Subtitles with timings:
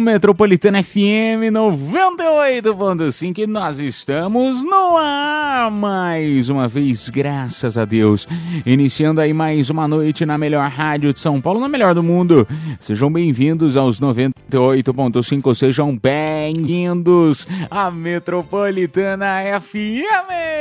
[0.00, 8.26] Metropolitana FM 98.5 e nós estamos no ar mais uma vez, graças a Deus.
[8.64, 12.46] Iniciando aí mais uma noite na melhor rádio de São Paulo, na melhor do mundo.
[12.80, 20.58] Sejam bem-vindos aos 98.5, sejam bem-vindos à Metropolitana FM.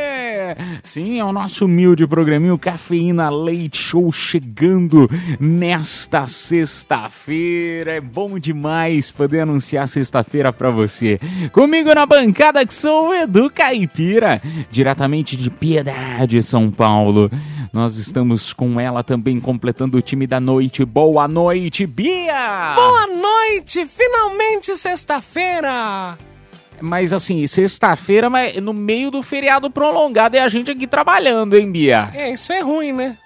[0.82, 7.94] Sim, é o nosso humilde programinho Cafeína Leite Show chegando nesta sexta-feira.
[7.94, 11.20] É bom demais poder anunciar sexta-feira para você.
[11.52, 17.30] Comigo na bancada que sou o Edu Caipira, diretamente de Piedade, São Paulo.
[17.74, 20.86] Nós estamos com ela também completando o time da noite.
[20.86, 22.74] Boa noite, Bia!
[22.76, 23.86] Boa noite!
[23.86, 26.18] Finalmente sexta-feira!
[26.80, 31.72] Mas assim, sexta-feira, mas no meio do feriado prolongado é a gente aqui trabalhando, hein,
[31.72, 32.10] Bia?
[32.14, 33.18] É, isso é ruim, né?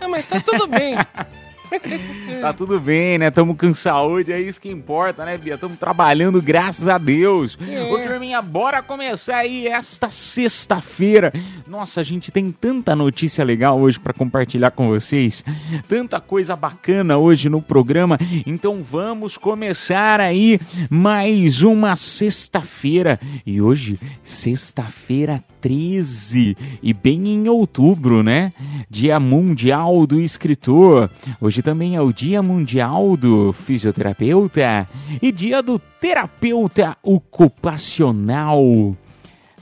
[0.00, 0.94] Ah, mas tá tudo bem.
[2.40, 3.30] tá tudo bem, né?
[3.30, 5.58] Tamo com saúde, é isso que importa, né, Bia?
[5.58, 7.58] Tamo trabalhando, graças a Deus.
[7.60, 7.82] É.
[7.92, 11.32] Ô, turminha, bora começar aí esta sexta-feira.
[11.66, 15.44] Nossa, a gente tem tanta notícia legal hoje para compartilhar com vocês.
[15.88, 18.18] Tanta coisa bacana hoje no programa.
[18.46, 23.20] Então vamos começar aí mais uma sexta-feira.
[23.46, 28.52] E hoje, sexta-feira 13 e bem em outubro, né?
[28.88, 31.10] Dia Mundial do Escritor.
[31.40, 34.88] Hoje também é o Dia Mundial do Fisioterapeuta
[35.20, 38.96] e Dia do Terapeuta Ocupacional.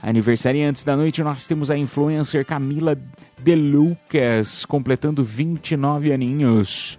[0.01, 2.97] Aniversariantes da noite, nós temos a influencer Camila
[3.37, 6.97] De Lucas, completando 29 aninhos.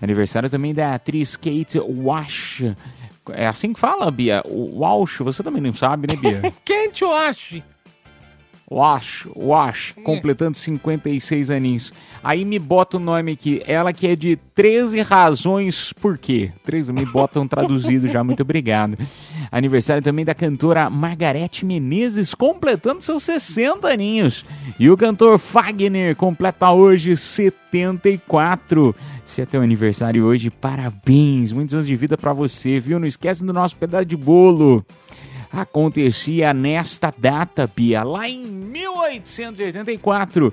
[0.00, 2.62] Aniversário também da atriz Kate Wash.
[3.30, 4.42] É assim que fala, Bia?
[4.46, 6.52] Walsh, você também não sabe, né, Bia?
[6.64, 7.04] Quem te
[8.70, 11.92] Wash, Wash, completando 56 aninhos.
[12.22, 16.52] Aí me bota o nome aqui, ela que é de 13 razões por quê.
[16.64, 18.98] 13, me botam traduzido já, muito obrigado.
[19.50, 24.44] Aniversário também da cantora Margarete Menezes, completando seus 60 aninhos.
[24.78, 28.94] E o cantor Fagner completa hoje 74.
[29.24, 32.98] Se é teu aniversário hoje, parabéns, muitos anos de vida para você, viu?
[32.98, 34.84] Não esquece do nosso pedaço de bolo
[35.52, 40.52] acontecia nesta data, Bia, lá em 1884,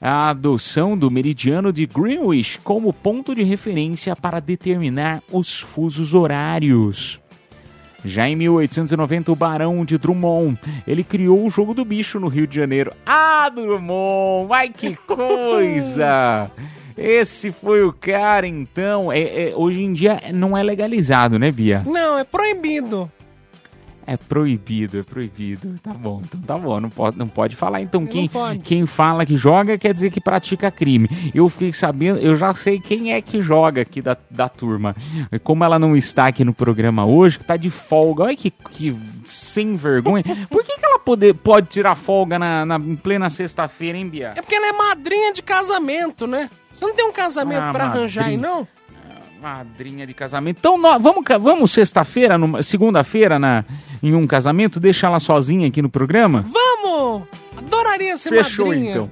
[0.00, 7.20] a adoção do meridiano de Greenwich como ponto de referência para determinar os fusos horários.
[8.04, 12.46] Já em 1890, o Barão de Drummond, ele criou o jogo do bicho no Rio
[12.46, 12.92] de Janeiro.
[13.04, 16.50] Ah, Drummond, ai que coisa!
[16.96, 19.12] Esse foi o cara, então.
[19.12, 21.82] É, é, hoje em dia não é legalizado, né, Bia?
[21.86, 23.10] Não, é proibido.
[24.10, 25.78] É proibido, é proibido.
[25.82, 26.80] Tá bom, então tá bom.
[26.80, 27.82] Não pode, não pode falar.
[27.82, 28.30] Então, quem,
[28.64, 31.30] quem fala que joga quer dizer que pratica crime.
[31.34, 34.96] Eu fiquei sabendo, eu já sei quem é que joga aqui da, da turma.
[35.44, 38.24] Como ela não está aqui no programa hoje, que tá de folga.
[38.24, 40.24] Olha que, que sem vergonha.
[40.48, 44.32] Por que, que ela pode, pode tirar folga na, na em plena sexta-feira, hein, Bia?
[44.36, 46.48] É porque ela é madrinha de casamento, né?
[46.70, 48.66] Você não tem um casamento Ah, pra arranjar aí, não?
[49.40, 50.58] Madrinha de casamento.
[50.58, 53.64] Então, nós, vamos, vamos sexta-feira, segunda-feira, na,
[54.02, 56.44] em um casamento, deixa ela sozinha aqui no programa?
[56.46, 57.28] Vamos!
[57.56, 58.90] Adoraria ser Fechou madrinha.
[58.90, 59.08] então.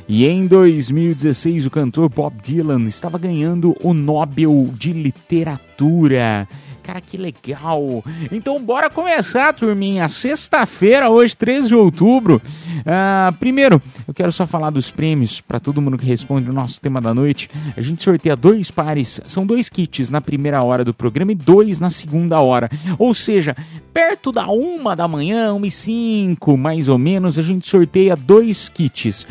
[0.08, 6.48] E em 2016, o cantor Bob Dylan estava ganhando o Nobel de Literatura.
[6.82, 8.02] Cara, que legal!
[8.32, 10.08] Então, bora começar, turminha.
[10.08, 12.40] Sexta-feira, hoje, 13 de outubro.
[12.86, 16.80] Ah, primeiro, eu quero só falar dos prêmios para todo mundo que responde o nosso
[16.80, 17.50] tema da noite.
[17.76, 21.78] A gente sorteia dois pares, são dois kits na primeira hora do programa e dois
[21.78, 22.70] na segunda hora.
[22.98, 23.54] Ou seja,
[23.92, 28.70] perto da uma da manhã, uma e cinco, mais ou menos, a gente sorteia dois
[28.70, 29.26] kits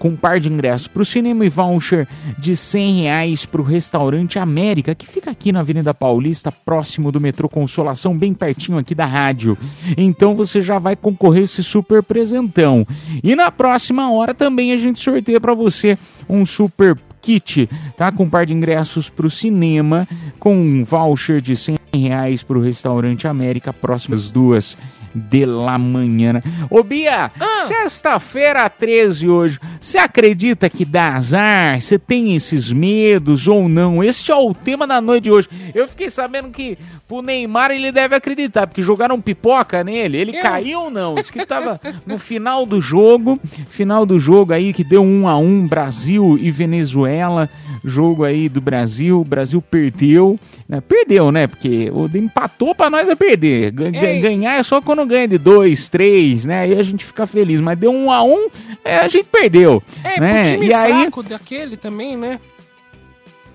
[0.00, 2.08] com um par de ingressos para o cinema e voucher
[2.38, 7.20] de 100 reais para o restaurante América, que fica aqui na Avenida Paulista, próximo do
[7.20, 9.58] metrô Consolação, bem pertinho aqui da rádio.
[9.98, 12.86] Então você já vai concorrer esse super presentão.
[13.22, 18.10] E na próxima hora também a gente sorteia para você um super kit, tá?
[18.10, 20.08] Com um par de ingressos para o cinema,
[20.38, 24.78] com um voucher de 100 reais para o restaurante América, próximas duas
[25.14, 26.34] de la manhã.
[26.34, 26.42] né?
[26.70, 27.66] Ô Bia, Ah.
[27.66, 31.80] sexta-feira 13 hoje, você acredita que dá azar?
[31.80, 34.02] Você tem esses medos ou não?
[34.02, 35.48] Este é o tema da noite de hoje.
[35.74, 36.78] Eu fiquei sabendo que
[37.08, 40.16] pro Neymar ele deve acreditar, porque jogaram pipoca nele.
[40.16, 41.14] Ele Eu- caiu ou não?
[41.16, 45.36] Diz que tava no final do jogo, final do jogo aí que deu um a
[45.36, 47.48] um Brasil e Venezuela,
[47.84, 50.80] jogo aí do Brasil, o Brasil perdeu, né?
[50.80, 51.46] Perdeu, né?
[51.46, 53.72] Porque o empatou pra nós é perder.
[53.94, 54.20] Ei.
[54.20, 56.60] Ganhar é só quando ganha de dois, três, né?
[56.60, 58.48] Aí a gente fica feliz, mas deu um a um,
[58.84, 60.42] é, a gente perdeu, É, né?
[60.42, 62.38] pro time E aí fraco daquele também, né?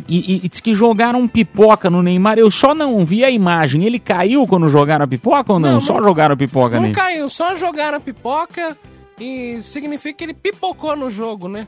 [0.08, 2.38] e, e, e diz que jogaram pipoca no Neymar.
[2.38, 3.86] Eu só não vi a imagem.
[3.86, 5.74] Ele caiu quando jogaram a pipoca ou não?
[5.74, 6.94] Não, só não- jogaram pipoca Não nele.
[6.94, 8.78] caiu, só jogaram a pipoca
[9.20, 11.66] e significa que ele pipocou no jogo, né?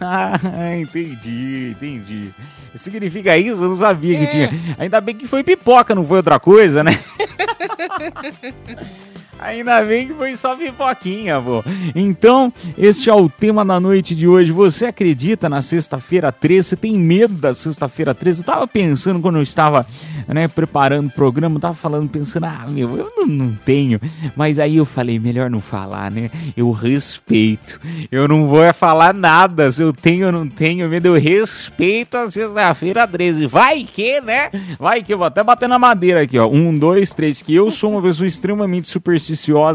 [0.00, 0.38] Ah,
[0.78, 2.30] entendi, entendi.
[2.76, 3.62] Significa isso?
[3.62, 4.26] Eu não sabia que É.
[4.26, 4.50] tinha.
[4.78, 6.98] Ainda bem que foi pipoca, não foi outra coisa, né?
[7.76, 9.11] フフフフ。
[9.42, 11.64] Ainda bem que foi só pipoquinha, pô.
[11.94, 14.52] Então, este é o tema da noite de hoje.
[14.52, 16.68] Você acredita na sexta-feira 13?
[16.68, 18.40] Você tem medo da sexta-feira 13?
[18.40, 19.86] Eu tava pensando quando eu estava
[20.28, 24.00] né, preparando o programa, eu tava falando, pensando, ah, meu, eu não, não tenho.
[24.36, 26.30] Mas aí eu falei, melhor não falar, né?
[26.56, 27.80] Eu respeito.
[28.10, 29.70] Eu não vou falar nada.
[29.70, 33.46] Se eu tenho ou não tenho medo, eu respeito a sexta-feira 13.
[33.46, 34.50] Vai que, né?
[34.78, 36.46] Vai que eu vou até bater na madeira aqui, ó.
[36.46, 37.42] Um, dois, três.
[37.42, 39.31] Que eu sou uma pessoa extremamente supersticiosa,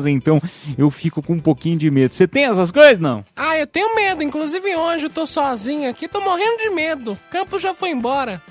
[0.10, 0.42] então
[0.78, 2.14] eu fico com um pouquinho de medo.
[2.14, 3.24] Você tem essas coisas, não?
[3.36, 4.24] Ah, eu tenho medo.
[4.24, 7.14] Inclusive hoje eu tô sozinho aqui, tô morrendo de medo.
[7.14, 8.42] O campo já foi embora.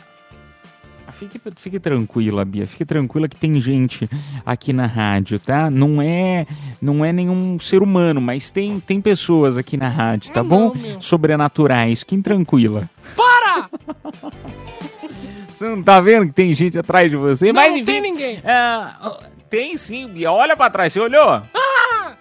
[1.07, 2.67] Ah, Fique, fique tranquila, Bia.
[2.67, 4.09] Fique tranquila que tem gente
[4.45, 5.71] aqui na rádio, tá?
[5.71, 6.47] Não é,
[6.83, 10.69] não é nenhum ser humano, mas tem, tem pessoas aqui na rádio, tá bom?
[10.69, 11.01] não, meu.
[11.01, 12.01] Sobrenaturais.
[12.01, 12.91] Fiquem tranquila.
[13.17, 13.71] Para!
[15.57, 17.47] Você não tá vendo que tem gente atrás de você?
[17.47, 18.43] Não, mas, não enfim, tem ninguém.
[18.45, 20.31] ah, tem sim, Bia.
[20.31, 20.93] Olha pra trás.
[20.93, 21.43] Você olhou?
[21.55, 22.13] Ah,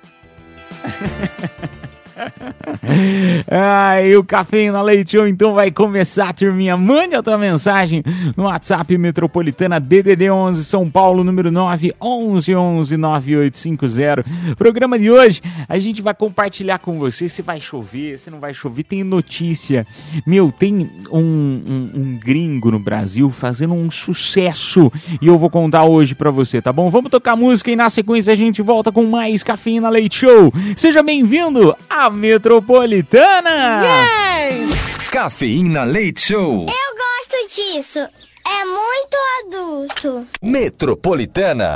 [4.03, 6.77] e o Cafeína Leite Show então vai começar, turminha.
[6.77, 8.03] Mande a tua mensagem
[8.35, 14.25] no WhatsApp Metropolitana DDD 11 São Paulo, número 9 11 11 9850.
[14.57, 18.53] Programa de hoje, a gente vai compartilhar com você se vai chover, se não vai
[18.53, 18.83] chover.
[18.83, 19.85] Tem notícia.
[20.25, 24.91] Meu, tem um, um, um gringo no Brasil fazendo um sucesso
[25.21, 26.89] e eu vou contar hoje pra você, tá bom?
[26.89, 30.53] Vamos tocar música e na sequência a gente volta com mais Cafeína Leite Show.
[30.75, 31.75] Seja bem-vindo
[32.09, 33.81] Metropolitana!
[33.83, 35.09] Yes!
[35.09, 36.65] Cafeína Leite Show.
[36.67, 37.99] Eu gosto disso.
[37.99, 39.17] É muito
[39.47, 40.27] adulto.
[40.41, 41.75] Metropolitana.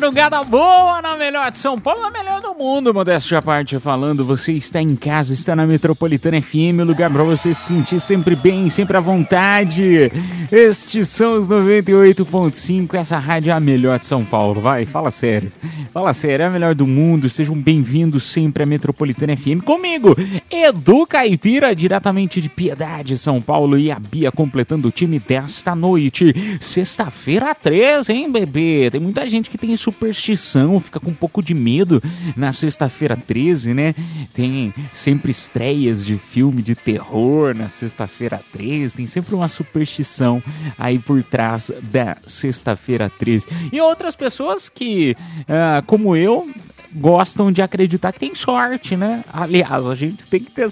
[0.00, 4.24] Madrugada boa na melhor de São Paulo, na melhor do mundo, modéstia à parte falando.
[4.24, 8.70] Você está em casa, está na Metropolitana FM, lugar para você se sentir sempre bem,
[8.70, 10.10] sempre à vontade.
[10.50, 15.52] Estes são os 98.5, essa rádio é a melhor de São Paulo, vai, fala sério.
[15.92, 19.62] Fala sério, é a melhor do mundo, sejam bem-vindos sempre à Metropolitana FM.
[19.62, 20.16] Comigo,
[20.50, 26.34] Edu Caipira, diretamente de Piedade, São Paulo, e a Bia completando o time desta noite.
[26.58, 28.88] Sexta-feira 13, hein, bebê?
[28.90, 32.02] Tem muita gente que tem superstição, fica com um pouco de medo
[32.36, 33.94] na sexta-feira 13, né?
[34.32, 40.42] Tem sempre estreias de filme de terror na sexta-feira 13, tem sempre uma superstição
[40.78, 43.46] aí por trás da sexta-feira 13.
[43.72, 45.16] E outras pessoas que,
[45.48, 46.48] ah, como eu,
[46.92, 49.24] gostam de acreditar que tem sorte, né?
[49.32, 50.68] Aliás, a gente tem que ter,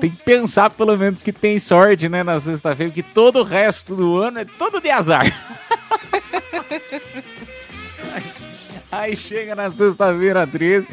[0.00, 3.96] tem que pensar pelo menos que tem sorte, né, na sexta-feira, porque todo o resto
[3.96, 5.26] do ano é todo de azar.
[8.90, 10.86] Aí chega na sexta-feira 13,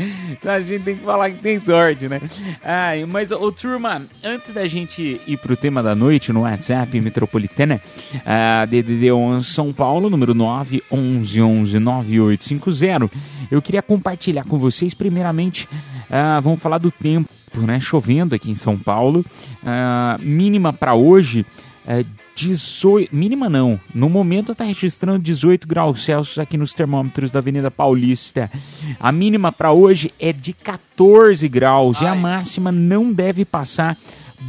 [0.46, 2.20] a gente tem que falar que tem sorte, né?
[2.62, 7.82] Ai, mas, ô turma, antes da gente ir pro tema da noite no WhatsApp Metropolitana,
[8.26, 13.10] ah, DDD 11 São Paulo, número 9 11 11 9850,
[13.50, 15.68] eu queria compartilhar com vocês, primeiramente,
[16.12, 17.80] ah, vamos falar do tempo, né?
[17.80, 19.26] Chovendo aqui em São Paulo,
[19.66, 21.46] ah, mínima para hoje,
[21.88, 27.40] é, 18, mínima não, no momento está registrando 18 graus Celsius aqui nos termômetros da
[27.40, 28.52] Avenida Paulista.
[29.00, 33.98] A mínima para hoje é de 14 graus e a máxima não deve passar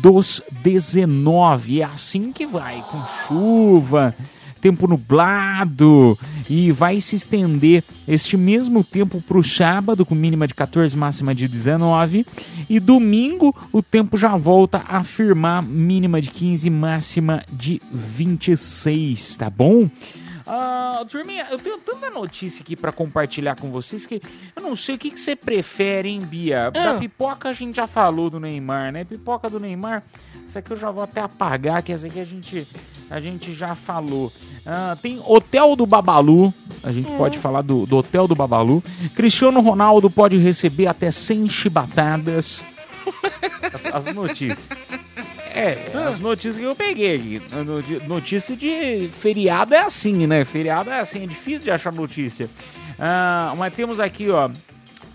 [0.01, 1.81] dos 19.
[1.81, 4.15] É assim que vai, com chuva,
[4.61, 10.55] tempo nublado e vai se estender este mesmo tempo para o sábado, com mínima de
[10.55, 12.27] 14, máxima de 19.
[12.69, 19.51] E domingo o tempo já volta a firmar mínima de 15, máxima de 26, tá
[19.51, 19.89] bom?
[20.49, 24.23] Ah, turminha, eu tenho tanta notícia aqui pra compartilhar com vocês que
[24.55, 26.71] eu não sei o que, que você prefere, hein, Bia?
[26.71, 26.99] Da Ah.
[26.99, 29.05] pipoca a gente já falou do Neymar, né?
[29.05, 30.05] Pipoca do Neymar,
[30.45, 32.65] essa aqui eu já vou até apagar, que essa aqui a gente,
[33.11, 34.33] a gente já falou.
[34.65, 38.83] Ah, tem Hotel do Babalu, a gente pode falar do, do Hotel do Babalu.
[39.15, 42.65] Cristiano Ronaldo pode receber até 100 chibatadas.
[43.73, 44.69] As, as notícias.
[45.55, 47.41] É, as notícias que eu peguei.
[48.07, 50.45] Notícia de feriado é assim, né?
[50.45, 52.51] Feriado é assim, é difícil de achar notícia.
[52.99, 54.51] Ah, mas temos aqui, ó,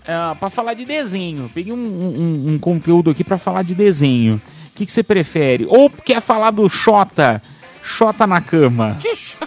[0.06, 1.50] ah, pra falar de desenho.
[1.54, 4.40] Peguei um, um- um conteúdo aqui pra falar de desenho.
[4.68, 5.66] O que, que você prefere?
[5.68, 7.42] Ou quer falar do Xota?
[7.82, 8.96] Xota na cama.
[9.00, 9.38] Que cho...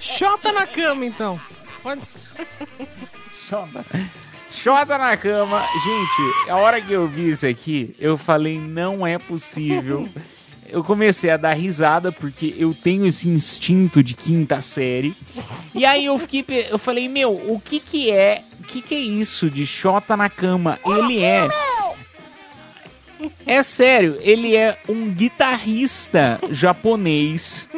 [0.00, 1.40] Xota na cama, então.
[1.82, 2.00] Pode...
[3.48, 3.84] Xota.
[4.50, 5.66] Xota na cama.
[5.84, 10.08] Gente, a hora que eu vi isso aqui, eu falei, não é possível.
[10.68, 15.14] Eu comecei a dar risada porque eu tenho esse instinto de quinta série.
[15.74, 18.42] E aí eu fiquei, eu falei, meu, o que que é?
[18.58, 20.78] O que que é isso de Xota na cama?
[20.86, 21.46] Ele é
[23.46, 27.68] É sério, ele é um guitarrista japonês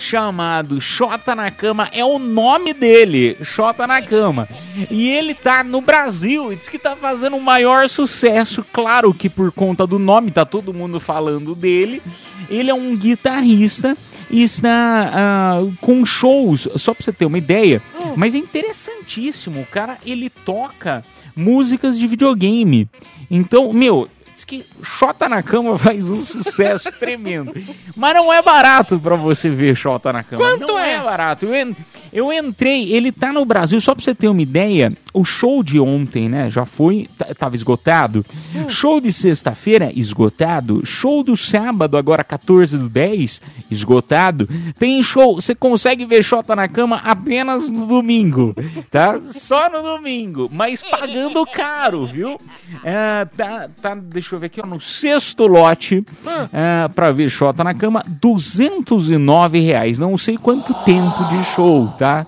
[0.00, 4.48] chamado Xota Nakama, é o nome dele, Xota Nakama.
[4.90, 9.28] E ele tá no Brasil, e diz que tá fazendo o maior sucesso, claro que
[9.28, 12.02] por conta do nome, tá todo mundo falando dele.
[12.48, 13.96] Ele é um guitarrista
[14.30, 17.82] e está ah, com shows, só pra você ter uma ideia,
[18.16, 21.04] mas é interessantíssimo, o cara, ele toca
[21.36, 22.88] músicas de videogame.
[23.30, 24.08] Então, meu,
[24.40, 27.52] diz que Xota na Cama faz um sucesso tremendo.
[27.94, 30.42] Mas não é barato pra você ver Xota na Cama.
[30.42, 30.94] Quanto não é?
[30.94, 31.00] é?
[31.00, 31.46] barato.
[31.46, 31.76] Eu, en-
[32.12, 35.78] eu entrei, ele tá no Brasil, só pra você ter uma ideia, o show de
[35.78, 38.24] ontem, né, já foi, tava esgotado.
[38.68, 40.84] Show de sexta-feira, esgotado.
[40.84, 44.48] Show do sábado, agora 14 do 10, esgotado.
[44.78, 48.54] Tem show, você consegue ver Xota na Cama apenas no domingo,
[48.90, 49.18] tá?
[49.32, 52.40] Só no domingo, mas pagando caro, viu?
[52.84, 56.04] É, tá, tá, deixa eu ver aqui, ó, no sexto lote,
[56.52, 59.98] é, pra ver Xota na Cama, 209 reais.
[59.98, 62.26] Não sei quanto tempo de show, tá?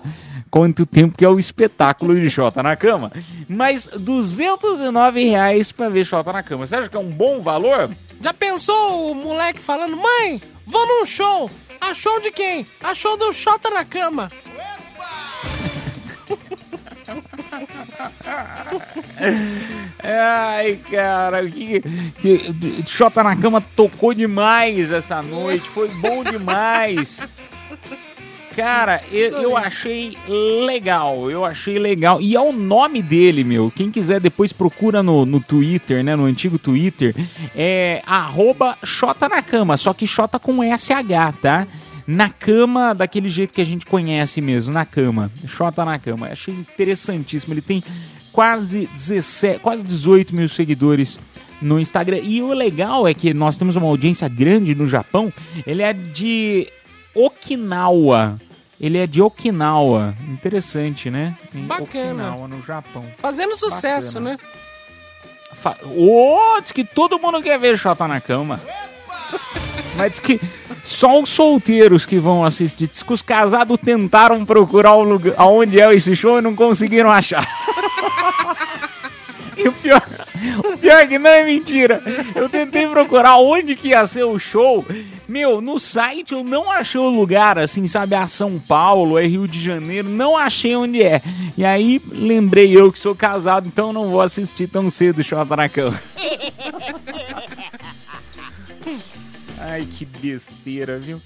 [0.49, 3.11] Quanto tempo que é o espetáculo de Xota na Cama.
[3.49, 6.67] Mas 209 reais pra ver Xota na Cama.
[6.67, 7.89] Você acha que é um bom valor?
[8.21, 11.49] Já pensou o moleque falando, mãe, vou num show.
[11.81, 12.65] A show de quem?
[12.81, 14.29] A show do Xota na cama.
[20.03, 21.81] Ai, cara, que,
[22.21, 27.31] que Xota na Cama tocou demais essa noite, foi bom demais.
[28.55, 32.21] Cara, eu, eu achei legal, eu achei legal.
[32.21, 33.71] E é o nome dele, meu.
[33.71, 36.15] Quem quiser depois procura no, no Twitter, né?
[36.15, 37.15] No antigo Twitter.
[37.55, 41.67] É arroba Xota na Cama, só que Xota com SH, tá?
[42.05, 45.31] Na cama, daquele jeito que a gente conhece mesmo, na cama.
[45.47, 46.27] Xota na cama.
[46.27, 47.53] Achei interessantíssimo.
[47.53, 47.83] Ele tem
[48.31, 51.17] quase 17, quase 18 mil seguidores
[51.61, 52.17] no Instagram.
[52.17, 55.31] E o legal é que nós temos uma audiência grande no Japão.
[55.65, 56.67] Ele é de
[57.15, 58.35] Okinawa.
[58.81, 60.13] Ele é de Okinawa.
[60.27, 61.37] Interessante, né?
[61.55, 62.31] Em Bacana.
[62.31, 63.05] Okinawa, no Japão.
[63.17, 64.31] Fazendo sucesso, Bacana.
[64.31, 64.37] né?
[65.53, 68.59] Fa- Ô, diz que todo mundo quer ver Xota na cama.
[69.95, 70.41] Mas diz que
[70.83, 72.87] só os solteiros que vão assistir.
[72.87, 77.09] Diz que os casados tentaram procurar o lugar onde é esse show e não conseguiram
[77.09, 77.47] achar.
[79.55, 80.01] E o pior,
[80.65, 82.01] o pior é que não é mentira.
[82.35, 84.85] Eu tentei procurar onde que ia ser o show.
[85.27, 88.15] Meu, no site eu não achei o lugar, assim, sabe?
[88.15, 91.21] A São Paulo, é Rio de Janeiro, não achei onde é.
[91.55, 95.69] E aí lembrei eu que sou casado, então não vou assistir tão cedo o na
[95.69, 96.01] cama.
[99.65, 101.21] Ai, que besteira, viu?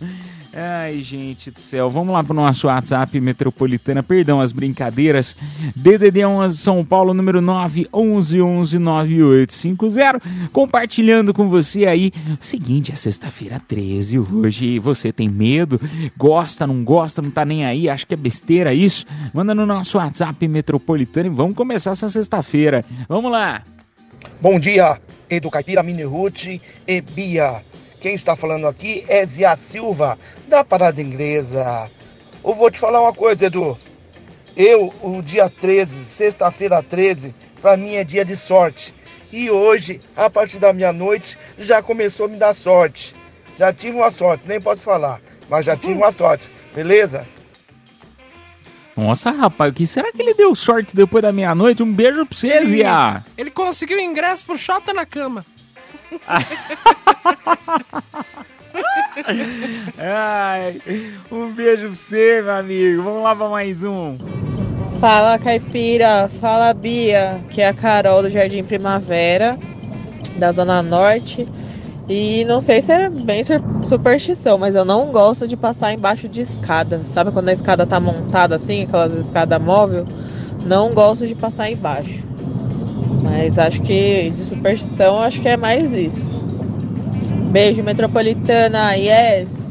[0.53, 1.89] Ai, gente do céu.
[1.89, 4.03] Vamos lá pro nosso WhatsApp metropolitana.
[4.03, 5.35] Perdão as brincadeiras.
[5.75, 10.21] DDD 11 São Paulo, número 9119850.
[10.53, 12.11] Compartilhando com você aí.
[12.39, 14.77] Seguinte, é sexta-feira 13 hoje.
[14.77, 15.81] Você tem medo?
[16.15, 17.89] Gosta, não gosta, não tá nem aí?
[17.89, 19.03] Acha que é besteira isso?
[19.33, 22.85] Manda no nosso WhatsApp metropolitano e vamos começar essa sexta-feira.
[23.09, 23.63] Vamos lá.
[24.39, 26.45] Bom dia, Edu Caipira, Mini Ruth
[26.87, 27.63] e Bia.
[27.99, 31.89] Quem está falando aqui é Zia Silva, da Parada Inglesa.
[32.43, 33.77] Eu vou te falar uma coisa, Edu.
[34.55, 38.93] Eu, o dia 13, sexta-feira 13, para mim é dia de sorte.
[39.31, 43.15] E hoje, a partir da meia-noite, já começou a me dar sorte.
[43.57, 46.51] Já tive uma sorte, nem posso falar, mas já tive uma sorte.
[46.73, 47.27] Beleza?
[48.95, 51.83] Nossa, rapaz, o que será que ele deu sorte depois da meia-noite?
[51.83, 53.23] Um beijo pra você, Zia.
[53.37, 55.45] Ele conseguiu ingresso pro Xota na cama.
[59.97, 60.81] Ai,
[61.31, 63.03] um beijo pra você, meu amigo.
[63.03, 64.17] Vamos lá pra mais um.
[64.99, 69.57] Fala Caipira, fala Bia, que é a Carol do Jardim Primavera,
[70.37, 71.47] da Zona Norte.
[72.09, 73.43] E não sei se é bem
[73.83, 77.01] superstição, mas eu não gosto de passar embaixo de escada.
[77.03, 80.07] Sabe quando a escada tá montada assim, aquelas escadas móvel?
[80.65, 82.26] Não gosto de passar embaixo.
[83.23, 86.29] Mas acho que de superstição acho que é mais isso.
[87.51, 89.67] Beijo, metropolitana, yes!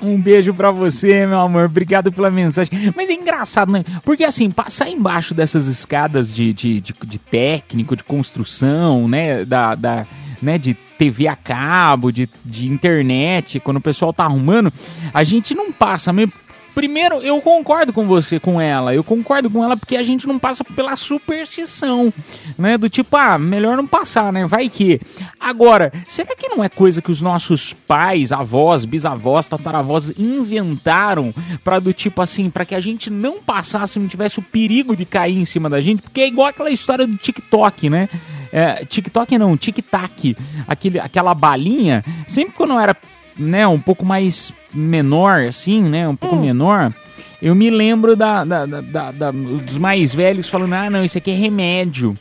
[0.00, 1.64] Um beijo pra você, meu amor.
[1.64, 2.92] Obrigado pela mensagem.
[2.94, 3.82] Mas é engraçado, né?
[4.04, 9.44] Porque assim, passar embaixo dessas escadas de, de, de, de técnico, de construção, né?
[9.44, 10.06] Da, da,
[10.40, 10.58] né?
[10.58, 14.72] De TV a cabo, de, de internet, quando o pessoal tá arrumando,
[15.12, 16.32] a gente não passa mesmo.
[16.76, 18.94] Primeiro, eu concordo com você, com ela.
[18.94, 22.12] Eu concordo com ela porque a gente não passa pela superstição,
[22.58, 22.76] né?
[22.76, 24.46] Do tipo, ah, melhor não passar, né?
[24.46, 25.00] Vai que.
[25.40, 31.78] Agora, será que não é coisa que os nossos pais, avós, bisavós, tataravós inventaram para
[31.78, 35.38] do tipo assim, para que a gente não passasse, não tivesse o perigo de cair
[35.38, 36.02] em cima da gente?
[36.02, 38.06] Porque é igual aquela história do TikTok, né?
[38.52, 40.36] É, TikTok não, tic-tac,
[40.68, 42.04] aquele, aquela balinha.
[42.26, 42.94] Sempre quando eu era
[43.38, 46.92] né, um pouco mais menor, assim, né, um pouco menor,
[47.40, 51.18] eu me lembro da, da, da- da- da- dos mais velhos falando, ah, não, isso
[51.18, 52.16] aqui é remédio.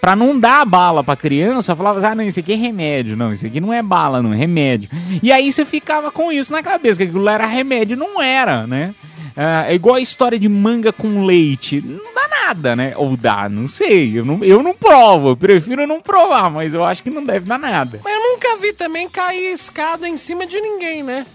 [0.00, 3.16] Pra não dar bala pra criança, falava, ah, não, isso aqui é remédio.
[3.16, 4.88] Não, isso aqui não é bala, não, é remédio.
[5.22, 7.96] E aí você ficava com isso na cabeça, que aquilo era remédio.
[7.96, 8.92] Não era, né?
[9.36, 11.80] Ah, é igual a história de manga com leite.
[11.86, 12.94] Não dá nada, né?
[12.96, 14.18] Ou dá, não sei.
[14.18, 17.46] Eu não, eu não provo, eu prefiro não provar, mas eu acho que não deve
[17.46, 18.00] dar nada.
[18.02, 21.26] Mas eu nunca vi também cair escada em cima de ninguém, né?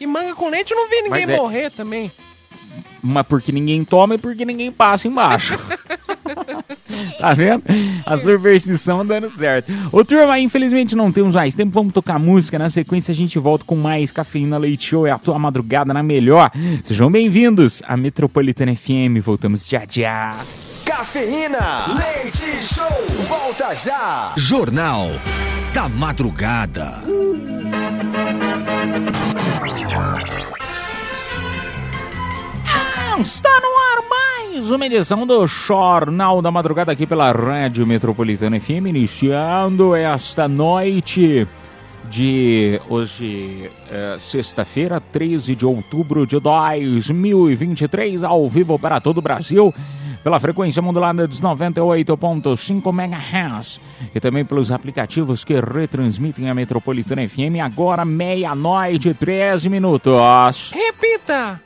[0.00, 2.12] E manga com leite eu não vi ninguém Mas é- morrer também.
[3.02, 5.54] Mas porque ninguém toma e porque ninguém passa embaixo.
[7.18, 7.62] tá vendo?
[8.04, 9.72] A superstição dando certo.
[9.92, 11.72] Ô turma, infelizmente não temos mais tempo.
[11.72, 12.58] Vamos tocar música.
[12.58, 15.06] Na sequência a gente volta com mais Cafeína Leite Show.
[15.06, 16.50] É a tua madrugada na melhor.
[16.82, 19.22] Sejam bem-vindos à Metropolitana FM.
[19.22, 20.30] Voltamos já já.
[20.84, 21.86] Cafeína.
[21.94, 23.06] Leite Show.
[23.28, 24.32] Volta já.
[24.36, 25.10] Jornal
[25.72, 27.02] da Madrugada.
[33.18, 38.88] Está no ar mais uma edição do Jornal da Madrugada aqui pela Rádio Metropolitana FM,
[38.88, 41.48] iniciando esta noite
[42.10, 49.74] de hoje, é, sexta-feira, 13 de outubro de 2023, ao vivo para todo o Brasil,
[50.22, 53.80] pela frequência modulada dos 98.5 MHz
[54.14, 60.70] e também pelos aplicativos que retransmitem a Metropolitana FM, agora meia-noite e 13 minutos.
[60.70, 61.62] Repita!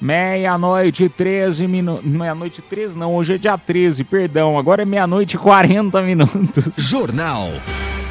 [0.00, 2.04] Meia-noite e 13 minutos.
[2.04, 4.58] Meia-noite e 13, não, hoje é dia 13, perdão.
[4.58, 6.76] Agora é meia-noite e 40 minutos.
[6.78, 7.48] Jornal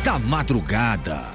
[0.03, 1.33] da Madrugada.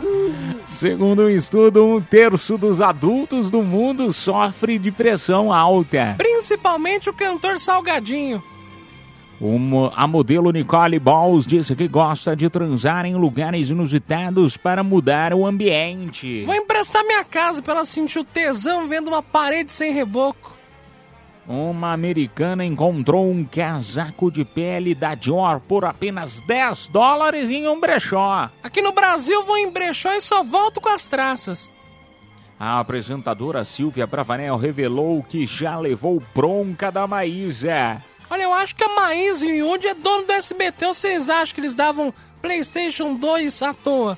[0.64, 6.14] Segundo um estudo, um terço dos adultos do mundo sofre de pressão alta.
[6.16, 8.42] Principalmente o cantor Salgadinho.
[9.44, 15.34] Uma- a modelo Nicole Balls disse que gosta de transar em lugares inusitados para mudar
[15.34, 16.44] o ambiente.
[16.44, 20.52] Vou emprestar minha casa pra ela sentir o tesão vendo uma parede sem reboco.
[21.44, 27.80] Uma americana encontrou um casaco de pele da Dior por apenas 10 dólares em um
[27.80, 28.48] brechó.
[28.62, 31.72] Aqui no Brasil vou em brechó e só volto com as traças.
[32.60, 38.00] A apresentadora Silvia Bravanel revelou que já levou bronca da Maísa.
[38.32, 40.86] Olha, eu acho que a Maísa e o Yudi é dono do SBT.
[40.86, 44.16] Ou vocês acham que eles davam PlayStation 2 à toa?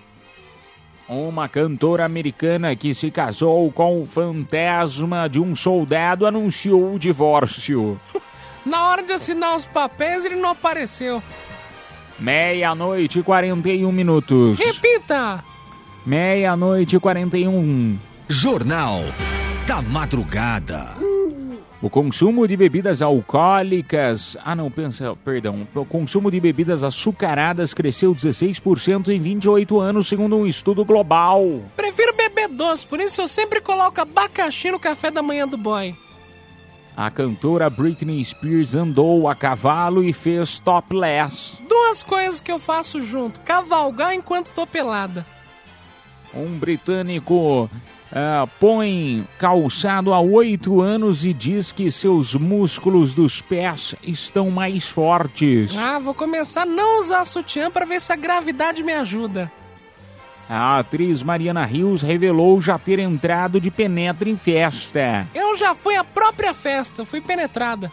[1.09, 8.01] Uma cantora americana que se casou com o fantasma de um soldado anunciou o divórcio.
[8.65, 11.21] Na hora de assinar os papéis, ele não apareceu.
[12.17, 14.61] Meia-noite e 41 minutos.
[14.61, 15.43] Repita!
[16.07, 17.99] Meia-noite e 41.
[18.29, 19.01] Jornal
[19.67, 21.14] da Madrugada.
[21.83, 24.37] O consumo de bebidas alcoólicas.
[24.43, 25.67] Ah, não, pensa, perdão.
[25.75, 31.63] O consumo de bebidas açucaradas cresceu 16% em 28 anos, segundo um estudo global.
[31.77, 35.95] Prefiro beber doce, por isso eu sempre coloco abacaxi no café da manhã do boy.
[36.97, 41.59] A cantora Britney Spears andou a cavalo e fez topless.
[41.69, 45.27] Duas coisas que eu faço junto: cavalgar enquanto tô pelada.
[46.33, 47.69] Um britânico
[48.15, 54.89] ah, põe calçado há oito anos e diz que seus músculos dos pés estão mais
[54.89, 55.77] fortes.
[55.77, 59.51] Ah, vou começar a não usar sutiã pra ver se a gravidade me ajuda.
[60.49, 65.27] A atriz Mariana Rios revelou já ter entrado de penetra em festa.
[65.35, 67.91] Eu já fui à própria festa, fui penetrada.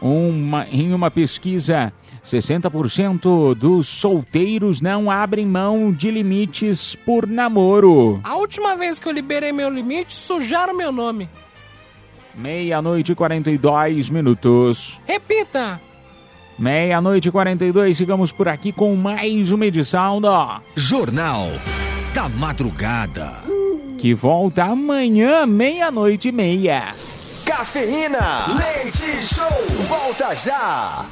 [0.00, 1.92] Uma, em uma pesquisa,
[2.24, 8.20] 60% dos solteiros não abrem mão de limites por namoro.
[8.24, 11.28] A última vez que eu liberei meu limite, sujaram meu nome.
[12.34, 14.98] Meia-noite e 42 minutos.
[15.06, 15.80] Repita!
[16.58, 20.28] Meia-noite e 42, ficamos por aqui com mais uma edição do
[20.76, 21.48] Jornal
[22.14, 23.32] da Madrugada.
[23.98, 26.92] Que volta amanhã, meia-noite e meia.
[27.44, 28.46] Cafeína.
[28.56, 29.48] Leite Show.
[29.88, 31.06] Volta já.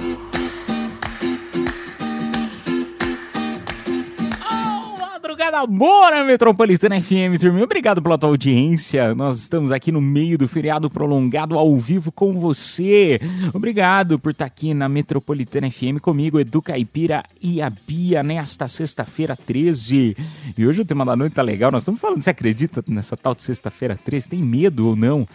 [5.33, 7.63] Madrugada boa na Metropolitana FM, turma.
[7.63, 9.15] Obrigado pela tua audiência.
[9.15, 13.19] Nós estamos aqui no meio do feriado prolongado ao vivo com você.
[13.55, 19.35] Obrigado por estar aqui na Metropolitana FM comigo, Edu Caipira e a Bia, nesta sexta-feira
[19.35, 20.15] 13.
[20.59, 21.71] E hoje o tema da noite tá legal.
[21.71, 24.29] Nós estamos falando, você acredita nessa tal de sexta-feira 13?
[24.29, 25.27] Tem medo ou não?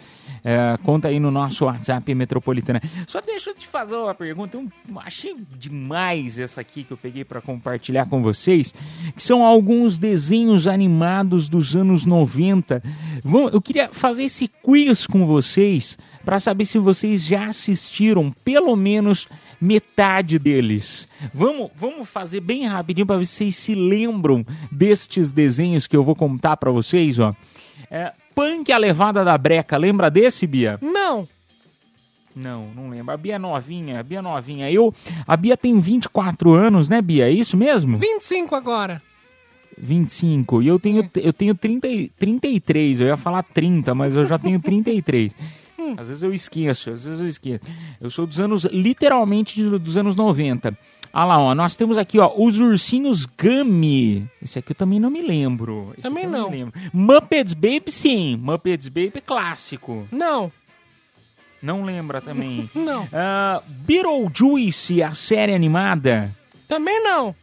[0.44, 2.80] É, conta aí no nosso WhatsApp Metropolitana.
[3.06, 4.56] Só deixa eu te fazer uma pergunta.
[4.56, 4.68] Eu
[5.00, 8.72] achei demais essa aqui que eu peguei para compartilhar com vocês,
[9.16, 12.82] que são alguns desenhos animados dos anos 90.
[13.22, 18.74] Vão- Eu queria fazer esse quiz com vocês para saber se vocês já assistiram pelo
[18.76, 19.28] menos
[19.60, 21.06] metade deles.
[21.32, 26.02] Vamos, vamos fazer bem rapidinho para ver se vocês se lembram destes desenhos que eu
[26.04, 27.34] vou contar para vocês, ó.
[27.90, 30.78] É, Punk a levada da breca, lembra desse, Bia?
[30.82, 31.26] Não.
[32.36, 33.12] Não, não lembro.
[33.12, 34.70] A Bia é novinha, a Bia é novinha.
[34.70, 34.94] Eu,
[35.26, 37.26] a Bia tem 24 anos, né, Bia?
[37.26, 37.98] É isso mesmo?
[37.98, 39.02] 25 agora.
[39.80, 40.62] 25.
[40.62, 43.00] E eu tenho, eu tenho 30, e- 33.
[43.00, 45.34] Eu ia falar 30, mas eu já tenho 33.
[45.96, 47.60] Às vezes eu esqueço, às vezes eu esqueço.
[48.00, 50.76] Eu sou dos anos, literalmente dos anos 90.
[51.10, 54.28] Ah lá, ó, nós temos aqui, ó, os ursinhos Gummy.
[54.42, 55.92] Esse aqui eu também não me lembro.
[55.96, 56.50] Esse Também não.
[56.50, 56.78] me lembro.
[56.92, 58.36] Muppets Baby, sim.
[58.36, 60.06] Muppets Baby clássico.
[60.12, 60.52] Não.
[61.62, 62.68] Não lembra também.
[62.76, 63.08] Não.
[63.12, 66.30] Ah, Beetlejuice, a série animada.
[66.68, 67.34] Também não.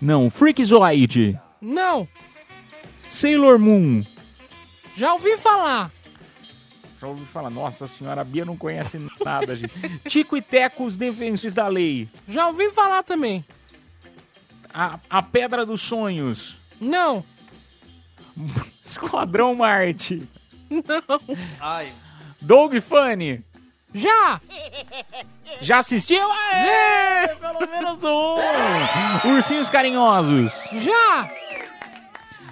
[0.00, 0.30] Não.
[0.30, 1.38] Freakazoid.
[1.60, 2.08] Não.
[3.08, 4.02] Sailor Moon.
[4.94, 5.90] Já ouvi falar.
[7.00, 9.72] Já ouvi falar, nossa senhora, a Bia não conhece nada, gente.
[10.08, 12.08] Tico e Teco, os defensores da lei.
[12.26, 13.44] Já ouvi falar também.
[14.72, 16.58] A, a Pedra dos Sonhos.
[16.80, 17.24] Não.
[18.84, 20.26] Esquadrão Marte.
[20.70, 21.36] Não.
[21.60, 21.92] Ai.
[22.40, 23.44] Doug Funny.
[23.94, 24.40] Já.
[25.60, 26.20] Já assistiu?
[26.52, 29.30] Aê, pelo menos um.
[29.34, 30.52] Ursinhos Carinhosos.
[30.72, 31.30] Já.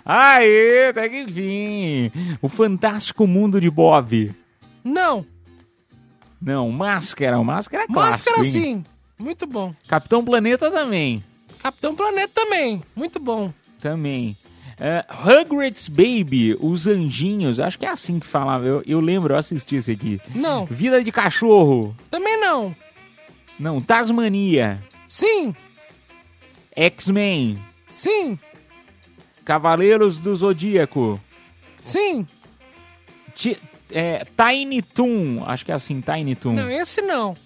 [0.04, 2.12] Aê, até que enfim.
[2.40, 4.34] O Fantástico Mundo de Bob.
[4.82, 5.26] Não.
[6.40, 7.42] Não, Máscara.
[7.42, 8.44] Máscara é clássico, Máscara hein?
[8.44, 8.84] sim.
[9.18, 9.74] Muito bom.
[9.88, 11.24] Capitão Planeta também.
[11.58, 12.82] Capitão Planeta também.
[12.94, 13.52] Muito bom.
[13.80, 14.36] Também.
[14.78, 18.66] É, Rugrats Baby, os anjinhos, acho que é assim que falava.
[18.66, 20.20] Eu, eu lembro, eu assisti esse aqui.
[20.34, 20.64] Não.
[20.66, 21.96] Vida de cachorro.
[22.10, 22.74] Também não.
[23.58, 24.82] Não, Tasmania.
[25.08, 25.54] Sim.
[26.74, 27.58] X-Men.
[27.88, 28.38] Sim.
[29.44, 31.20] Cavaleiros do Zodíaco.
[31.78, 32.26] Sim.
[33.34, 33.58] Ti-
[33.92, 35.44] é, Tiny Toon.
[35.46, 36.54] Acho que é assim, Tiny Toon.
[36.54, 37.36] Não, esse não.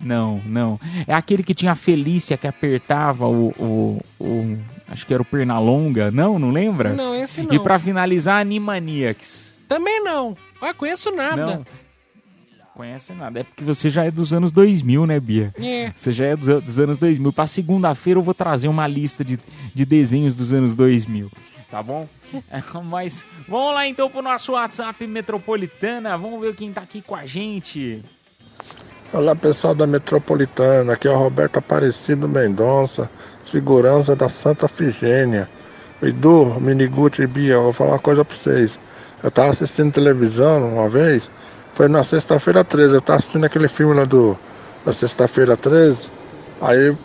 [0.00, 0.80] Não, não.
[1.06, 4.58] É aquele que tinha a Felícia que apertava o, o, o-
[4.92, 6.10] Acho que era o Pernalonga.
[6.10, 6.92] Não, não lembra?
[6.92, 7.54] Não, esse não.
[7.54, 9.54] E pra finalizar, Animaniacs.
[9.66, 10.36] Também não.
[10.60, 11.46] Olha, conheço nada.
[11.46, 11.66] Não.
[12.74, 13.40] Conhece nada.
[13.40, 15.54] É porque você já é dos anos 2000, né, Bia?
[15.58, 15.90] É.
[15.94, 17.32] Você já é dos, dos anos 2000.
[17.32, 19.38] Pra segunda-feira eu vou trazer uma lista de,
[19.74, 21.30] de desenhos dos anos 2000.
[21.70, 22.06] Tá bom?
[22.50, 26.16] É, Mas vamos lá então pro nosso WhatsApp Metropolitana.
[26.16, 28.02] Vamos ver quem tá aqui com a gente.
[29.12, 33.10] Olá pessoal da Metropolitana, aqui é o Roberto Aparecido Mendonça,
[33.44, 35.48] segurança da Santa Figênia.
[36.02, 38.78] Edu, Miniguti e Bia, vou falar uma coisa pra vocês.
[39.22, 41.30] Eu tava assistindo televisão uma vez,
[41.74, 44.36] foi na sexta-feira 13, eu tava assistindo aquele filme lá do
[44.84, 46.08] da sexta-feira 13,
[46.60, 46.96] aí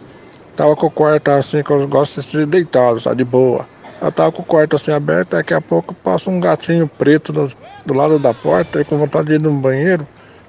[0.56, 3.68] tava com o quarto assim, que eu gosto de assistir deitado, sabe, de boa.
[4.02, 7.52] Eu tava com o quarto assim aberto, daqui a pouco passa um gatinho preto do,
[7.86, 10.08] do lado da porta, aí com vontade de ir no banheiro.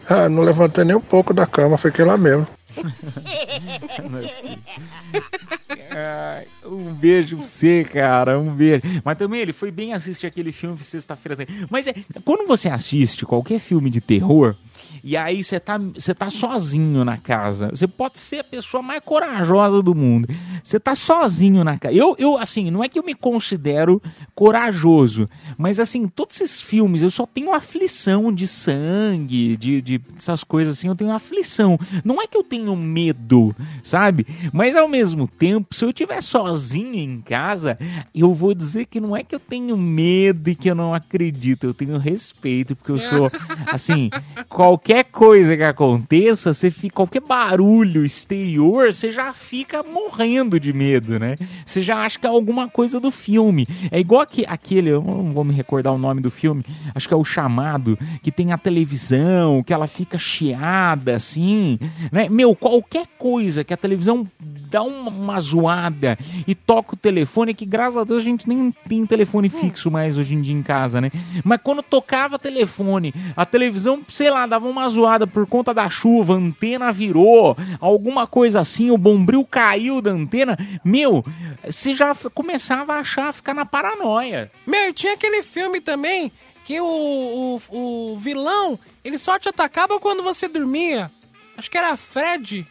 [0.08, 2.46] Ah, não levantei nem um pouco da cama, fiquei lá mesmo.
[5.90, 8.38] Ai, um beijo pra você, cara.
[8.38, 8.82] Um beijo.
[9.04, 11.46] Mas também ele foi bem assistir aquele filme sexta-feira.
[11.70, 14.54] Mas é, quando você assiste qualquer filme de terror,
[15.02, 17.68] E aí você tá, você tá sozinho na casa.
[17.68, 20.28] Você pode ser a pessoa mais corajosa do mundo.
[20.62, 21.94] Você tá sozinho na casa.
[21.94, 24.02] Eu, eu, assim, não é que eu me considero
[24.34, 30.44] corajoso, mas assim, todos esses filmes eu só tenho aflição de sangue, de, de essas
[30.44, 31.78] coisas assim, eu tenho aflição.
[32.04, 34.26] Não é que eu tenho medo, sabe?
[34.52, 37.78] Mas ao mesmo tempo, se eu estiver sozinho em casa,
[38.14, 41.66] eu vou dizer que não é que eu tenho medo e que eu não acredito,
[41.66, 43.30] eu tenho respeito, porque eu sou,
[43.66, 44.10] assim,
[44.48, 51.18] qualquer coisa que aconteça, você fica, qualquer barulho exterior, você já fica morrendo de medo,
[51.18, 51.36] né?
[51.64, 53.66] Você já acha que é alguma coisa do filme.
[53.90, 57.14] É igual que, aquele, eu não vou me recordar o nome do filme, acho que
[57.14, 61.78] é o Chamado, que tem a televisão, que ela fica chiada, assim,
[62.10, 62.28] né?
[62.28, 64.26] Meu, qualquer coisa que a televisão
[64.70, 68.72] dá uma, uma zoada e toca o telefone, que graças a Deus a gente nem
[68.88, 71.10] tem telefone fixo mais hoje em dia em casa, né?
[71.44, 76.34] Mas quando tocava telefone, a televisão, sei lá, dava uma zoada por conta da chuva,
[76.34, 81.24] a antena virou, alguma coisa assim, o bombril caiu da antena, meu,
[81.64, 84.50] você já começava a achar, ficar na paranoia.
[84.66, 86.30] Meu, tinha aquele filme também
[86.64, 91.10] que o, o, o vilão, ele só te atacava quando você dormia.
[91.56, 92.66] Acho que era Fred.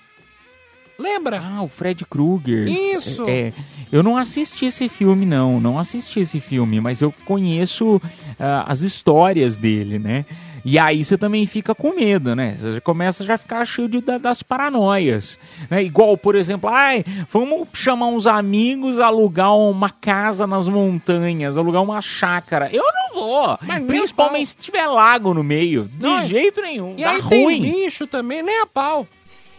[0.99, 1.41] Lembra?
[1.43, 2.67] Ah, o Fred Krueger.
[2.67, 3.27] Isso.
[3.27, 3.53] É, é.
[3.91, 5.59] eu não assisti esse filme, não.
[5.59, 8.01] Não assisti esse filme, mas eu conheço
[8.39, 10.25] ah, as histórias dele, né?
[10.69, 12.57] E aí você também fica com medo, né?
[12.59, 15.39] Você começa já a ficar cheio de, da- das paranoias.
[15.69, 15.81] Né?
[15.83, 22.01] Igual, por exemplo, ai, vamos chamar uns amigos, alugar uma casa nas montanhas, alugar uma
[22.01, 22.69] chácara.
[22.73, 23.57] Eu não vou.
[23.61, 25.85] Mas Principalmente se tiver lago no meio.
[25.93, 26.95] De Não, jeito nenhum.
[26.97, 27.61] E Dá aí ruim.
[27.61, 29.07] tem bicho também, nem a pau.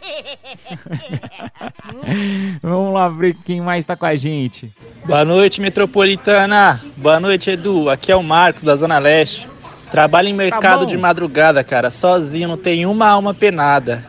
[2.62, 4.70] Vamos lá ver quem mais tá com a gente.
[5.06, 6.82] Boa noite, metropolitana.
[6.96, 7.88] Boa noite, Edu.
[7.88, 9.48] Aqui é o Marcos, da Zona Leste.
[9.90, 10.86] Trabalho em mercado bom.
[10.86, 11.90] de madrugada, cara.
[11.90, 14.04] Sozinho, não tem uma alma penada.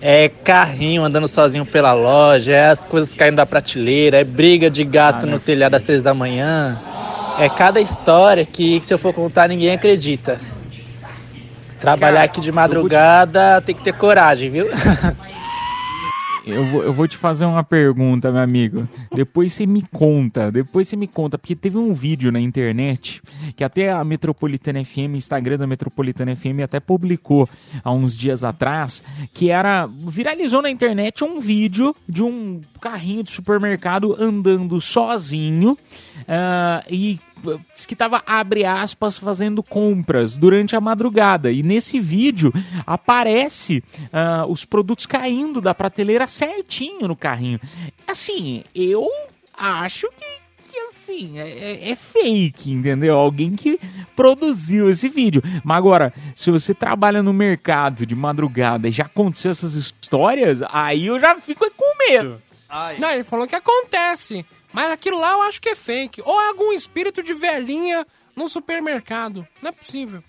[0.00, 4.84] É carrinho andando sozinho pela loja, é as coisas caindo da prateleira, é briga de
[4.84, 6.78] gato Ah, no é telhado às três da manhã.
[7.38, 10.38] É cada história que, se eu for contar, ninguém acredita.
[11.80, 14.68] Trabalhar Cara, aqui de te- madrugada tem que ter coragem, viu?
[16.46, 18.88] Eu vou, eu vou te fazer uma pergunta, meu amigo.
[19.12, 23.20] Depois você me conta, depois você me conta, porque teve um vídeo na internet
[23.56, 27.48] que até a Metropolitana FM, Instagram da Metropolitana FM até publicou
[27.82, 29.02] há uns dias atrás,
[29.34, 35.76] que era viralizou na internet um vídeo de um carrinho de supermercado andando sozinho
[36.28, 37.18] ah, e
[37.86, 41.50] que tava, abre aspas, fazendo compras durante a madrugada.
[41.52, 42.52] E nesse vídeo
[42.86, 47.60] aparece ah, os produtos caindo da prateleira certinho no carrinho.
[48.06, 49.06] Assim, eu
[49.56, 50.08] acho
[50.68, 53.16] que, assim, é, é- é fake, entendeu?
[53.16, 53.78] Alguém que
[54.14, 55.42] produziu esse vídeo.
[55.64, 61.06] Mas agora, se você trabalha no mercado de madrugada e já aconteceu essas histórias, aí
[61.06, 62.42] eu já fico com medo.
[62.98, 64.44] Não, ele falou que acontece.
[64.76, 66.20] Mas aquilo lá eu acho que é fake.
[66.22, 69.48] Ou é algum espírito de velhinha no supermercado.
[69.62, 70.22] Não é possível.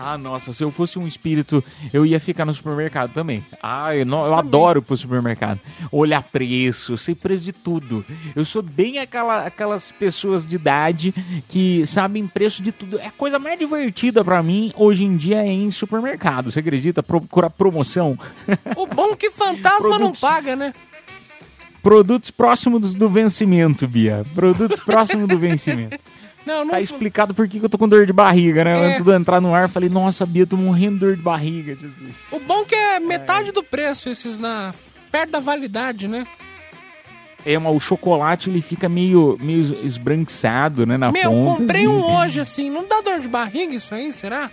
[0.00, 3.44] Ah, nossa, se eu fosse um espírito, eu ia ficar no supermercado também.
[3.60, 5.58] Ah, eu, não- eu adoro ir pro supermercado.
[5.90, 8.06] Olhar preço, sei preço de tudo.
[8.36, 11.12] Eu sou bem aquela, aquelas pessoas de idade
[11.48, 12.96] que sabem preço de tudo.
[13.00, 16.52] É a coisa mais divertida pra mim hoje em dia é em supermercado.
[16.52, 17.02] Você acredita?
[17.02, 18.16] Procurar promoção.
[18.76, 20.72] O bom é que fantasma não paga, né?
[21.88, 24.22] Produtos próximos do vencimento, Bia.
[24.34, 25.98] Produtos próximos do vencimento.
[26.46, 26.70] Não, não.
[26.70, 28.70] Tá explicado por que eu tô com dor de barriga, né?
[28.70, 28.86] É.
[28.86, 31.20] Antes de eu entrar no ar, falei, nossa, Bia, eu tô morrendo de dor de
[31.20, 32.26] barriga, Jesus.
[32.30, 34.72] O bom é que é metade do preço esses na
[35.12, 36.26] perto da validade, né?
[37.44, 41.60] É, mas o chocolate ele fica meio, meio esbranquiçado, né, na Meu, ponta.
[41.60, 41.88] comprei assim.
[41.88, 44.50] um hoje assim, não dá dor de barriga isso aí, será?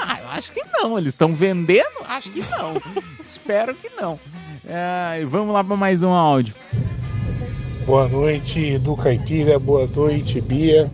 [0.00, 0.98] Ah, eu acho que não.
[0.98, 2.04] Eles estão vendendo?
[2.08, 2.74] Acho que não.
[3.22, 4.18] Espero que não.
[4.68, 6.54] Ah, vamos lá para mais um áudio.
[7.86, 9.58] Boa noite, Edu Caipira.
[9.58, 10.90] Boa noite, Bia.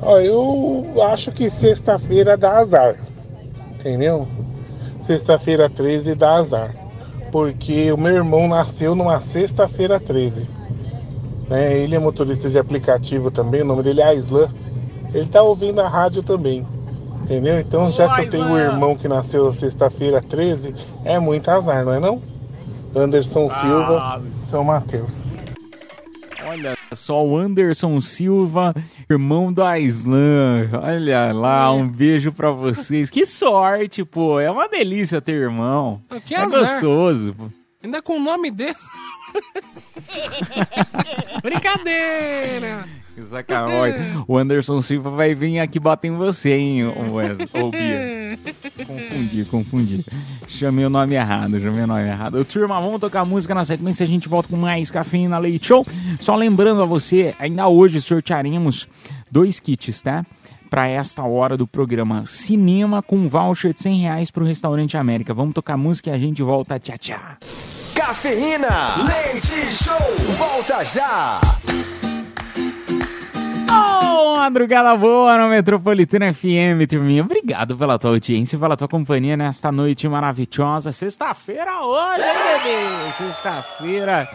[0.00, 2.96] Ó, eu acho que sexta-feira dá azar.
[3.78, 4.28] Entendeu?
[5.02, 6.74] Sexta-feira 13 dá azar.
[7.30, 10.48] Porque o meu irmão nasceu numa sexta-feira 13.
[11.48, 11.78] Né?
[11.78, 14.48] Ele é motorista de aplicativo também, o nome dele é Aislan.
[15.14, 16.66] Ele tá ouvindo a rádio também.
[17.26, 17.58] Entendeu?
[17.58, 20.72] Então, já que eu tenho um irmão que nasceu sexta-feira 13,
[21.04, 22.22] é muito azar, não é não?
[22.94, 25.24] Anderson Silva, São Mateus.
[26.46, 28.72] Olha só, o Anderson Silva,
[29.10, 30.70] irmão do Aislan.
[30.80, 33.10] Olha lá, um beijo pra vocês.
[33.10, 34.38] Que sorte, pô.
[34.38, 36.00] É uma delícia ter irmão.
[36.24, 36.60] Que é azar.
[36.60, 37.34] gostoso.
[37.34, 37.46] pô.
[37.82, 38.86] Ainda com o nome desse.
[41.42, 42.86] Brincadeira!
[43.24, 44.24] Sacanagem.
[44.26, 48.38] O Anderson Silva vai vir aqui bater em você, hein, ô Wes- ô Bia.
[48.86, 50.04] Confundi, confundi.
[50.48, 52.44] Chamei o nome errado, chamei o nome errado.
[52.44, 54.04] Turma, vamos tocar música na sequência.
[54.04, 55.86] A gente volta com mais Cafeína Leite Show.
[56.20, 58.86] Só lembrando a você, ainda hoje sortearemos
[59.30, 60.24] dois kits, tá?
[60.68, 65.32] Para esta hora do programa Cinema com voucher de 100 reais para o Restaurante América.
[65.32, 66.78] Vamos tocar música e a gente volta.
[66.78, 67.18] Tchau, tchau.
[67.94, 68.68] Cafeína,
[69.06, 69.96] leite show,
[70.36, 71.40] volta já.
[74.18, 77.22] Oh, madrugada boa no Metropolitana FM, turminha.
[77.22, 80.90] Obrigado pela tua audiência, pela tua companhia nesta noite maravilhosa.
[80.90, 83.12] Sexta-feira hoje, hein, bebê?
[83.18, 84.26] Sexta-feira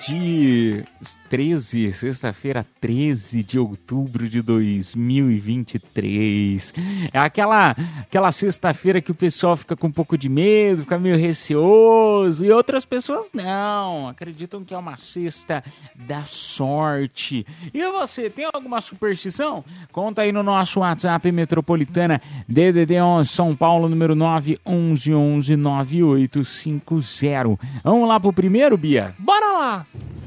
[0.00, 0.82] de
[1.30, 6.74] 13, sexta-feira 13 de outubro de 2023.
[7.12, 11.16] É aquela, aquela sexta-feira que o pessoal fica com um pouco de medo, fica meio
[11.16, 15.62] receoso, e outras pessoas não, acreditam que é uma sexta
[15.94, 17.46] da sorte.
[17.72, 19.64] E você, tem alguma superstição?
[19.92, 27.56] Conta aí no nosso WhatsApp Metropolitana DDD 11 São Paulo, número 911 9850.
[27.84, 29.14] Vamos lá pro primeiro, Bia?
[29.18, 29.75] Bora lá!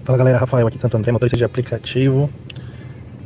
[0.03, 2.29] Fala galera, Rafael aqui de Santo André, motorista de aplicativo.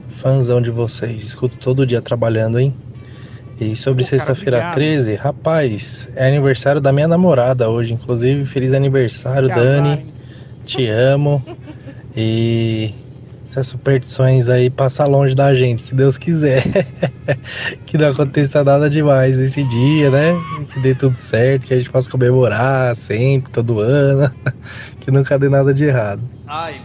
[0.10, 2.76] Fãzão de vocês, escuto todo dia trabalhando, hein?
[3.60, 9.54] E sobre sexta-feira 13, rapaz, é aniversário da minha namorada hoje, inclusive, feliz aniversário, Que
[9.54, 9.90] azar, Dani.
[9.90, 10.14] hein?
[10.66, 11.44] Te amo.
[12.16, 12.94] E
[13.50, 16.64] essas superstições aí passam longe da gente, se Deus quiser.
[17.88, 20.34] que não aconteça nada demais nesse dia, né?
[20.72, 24.32] Que dê tudo certo, que a gente possa comemorar sempre, todo ano.
[25.04, 26.22] que nunca dê nada de errado.
[26.48, 26.82] Ai,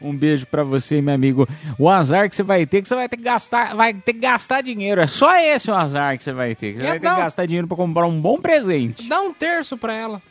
[0.00, 1.48] Um beijo pra você, meu amigo.
[1.78, 4.20] O azar que você vai ter, que você vai ter que gastar, vai ter que
[4.20, 5.00] gastar dinheiro.
[5.00, 6.72] É só esse o azar que você vai ter.
[6.74, 9.08] que Você É, vai ter que gastar dinheiro pra comprar um bom presente.
[9.08, 10.22] Dá um terço pra ela.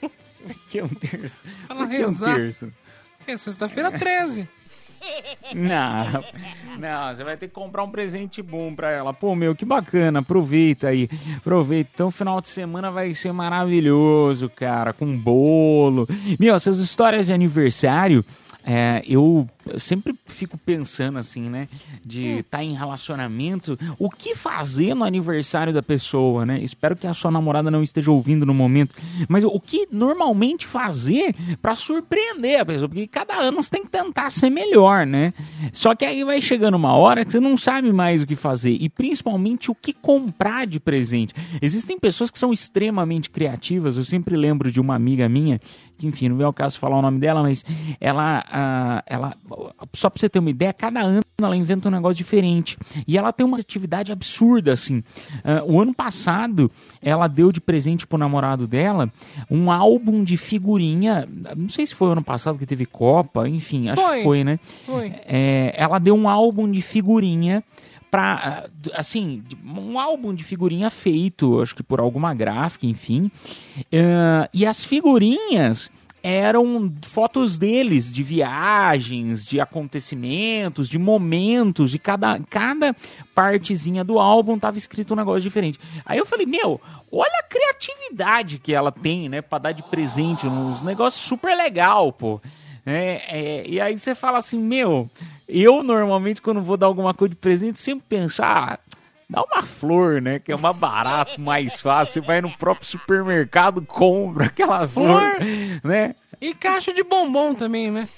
[0.70, 1.42] Que é um terço.
[1.70, 2.34] Ela Por que um rezar.
[2.34, 2.68] terço?
[3.26, 4.46] É sexta-feira 13.
[5.54, 6.24] Não,
[6.78, 9.14] não, você vai ter que comprar um presente bom pra ela.
[9.14, 11.90] Pô, meu, que bacana, aproveita aí, aproveita.
[11.94, 16.06] Então, final de semana vai ser maravilhoso, cara, com bolo.
[16.38, 18.24] Meu, essas histórias de aniversário,
[18.66, 19.46] é, eu
[19.76, 21.68] sempre fico pensando assim, né,
[22.04, 26.60] de estar em relacionamento, o que fazer no aniversário da pessoa, né?
[26.62, 28.94] Espero que a sua namorada não esteja ouvindo no momento,
[29.28, 33.90] mas o que normalmente fazer pra surpreender a pessoa, porque cada ano você tem que
[33.90, 35.34] tentar ser melhor, né?
[35.72, 38.76] Só que aí vai chegando uma hora que você não sabe mais o que fazer
[38.80, 41.34] e principalmente o que comprar de presente.
[41.60, 45.60] Existem pessoas que são extremamente criativas, eu sempre lembro de uma amiga minha,
[45.96, 47.64] que enfim, não é o caso falar o nome dela, mas
[48.00, 49.34] ela, ah, ela
[49.92, 52.78] só pra você ter uma ideia, cada ano ela inventa um negócio diferente.
[53.06, 55.02] E ela tem uma atividade absurda, assim.
[55.42, 56.70] Ah, o ano passado,
[57.02, 59.10] ela deu de presente pro namorado dela
[59.50, 61.28] um álbum de figurinha.
[61.56, 64.18] Não sei se foi o ano passado que teve Copa, enfim, acho Foi.
[64.18, 64.58] que foi, né?
[64.86, 65.12] Foi.
[65.26, 67.62] É, ela deu um álbum de figurinha
[68.14, 73.28] para assim um álbum de figurinha feito acho que por alguma gráfica enfim.
[73.92, 75.90] Ah, e as figurinhas
[76.22, 82.94] eram fotos deles de viagens de acontecimentos de momentos de cada cada
[83.34, 85.80] partezinha do álbum tava escrito um negócio diferente.
[86.06, 90.46] Aí eu falei meu olha a criatividade que ela tem né para dar de presente
[90.46, 92.40] uns negócios super legal pô
[92.86, 95.10] é, é, e aí você fala assim, meu,
[95.48, 98.78] eu normalmente quando vou dar alguma coisa de presente, sempre penso, ah,
[99.28, 100.38] dá uma flor, né?
[100.38, 102.14] Que é mais barato, mais fácil.
[102.22, 105.38] Você vai no próprio supermercado, compra aquela flor, Flor.
[105.82, 106.14] né?
[106.40, 108.08] E caixa de bombom também, né?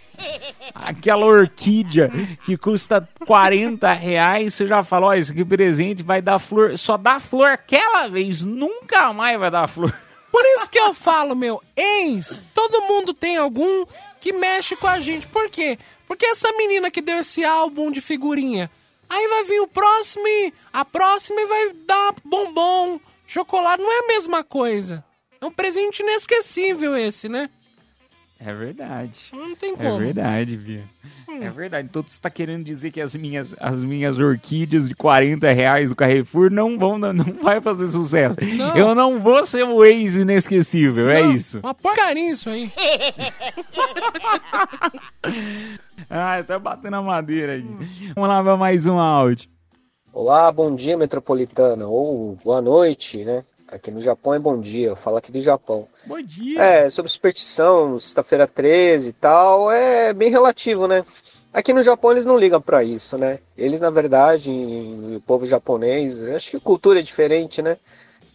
[0.75, 2.11] Aquela orquídea
[2.45, 6.77] que custa 40 reais, você já falou, ó, isso aqui presente, vai dar flor.
[6.79, 9.95] Só dá flor aquela vez, nunca mais vai dar flor.
[10.37, 13.87] Por isso que eu falo, meu, ex, todo mundo tem algum
[14.21, 15.27] que mexe com a gente.
[15.27, 15.79] Por quê?
[16.07, 18.71] Porque essa menina que deu esse álbum de figurinha,
[19.09, 24.01] aí vai vir o próximo e a próxima e vai dar bombom, chocolate, não é
[24.01, 25.03] a mesma coisa.
[25.41, 27.49] É um presente inesquecível esse, né?
[28.39, 29.31] É verdade.
[29.33, 29.99] Não tem É como.
[29.99, 30.85] verdade, Bia.
[31.41, 31.89] É verdade.
[31.91, 35.97] Então você está querendo dizer que as minhas, as minhas orquídeas de 40 reais do
[35.97, 38.37] Carrefour não vão, não, não vai fazer sucesso.
[38.57, 38.77] Não.
[38.77, 41.61] Eu não vou ser o ex inesquecível, é Não, isso.
[41.61, 42.71] Uma porcaria isso aí.
[46.09, 47.63] Ah, tá batendo a madeira aí.
[48.15, 49.49] Vamos lá para mais um áudio.
[50.13, 53.45] Olá, bom dia metropolitana, ou boa noite, né?
[53.69, 55.89] Aqui no Japão é bom dia, eu falo aqui do Japão.
[56.05, 56.61] Bom dia.
[56.61, 61.05] É, sobre superstição, sexta-feira 13 e tal, é bem relativo, né?
[61.53, 63.41] Aqui no Japão eles não ligam pra isso, né?
[63.57, 67.77] Eles, na verdade, o povo japonês, acho que a cultura é diferente, né?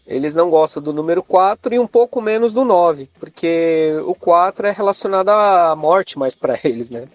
[0.05, 4.67] Eles não gostam do número 4 e um pouco menos do 9, porque o 4
[4.67, 7.07] é relacionado à morte mais pra eles, né?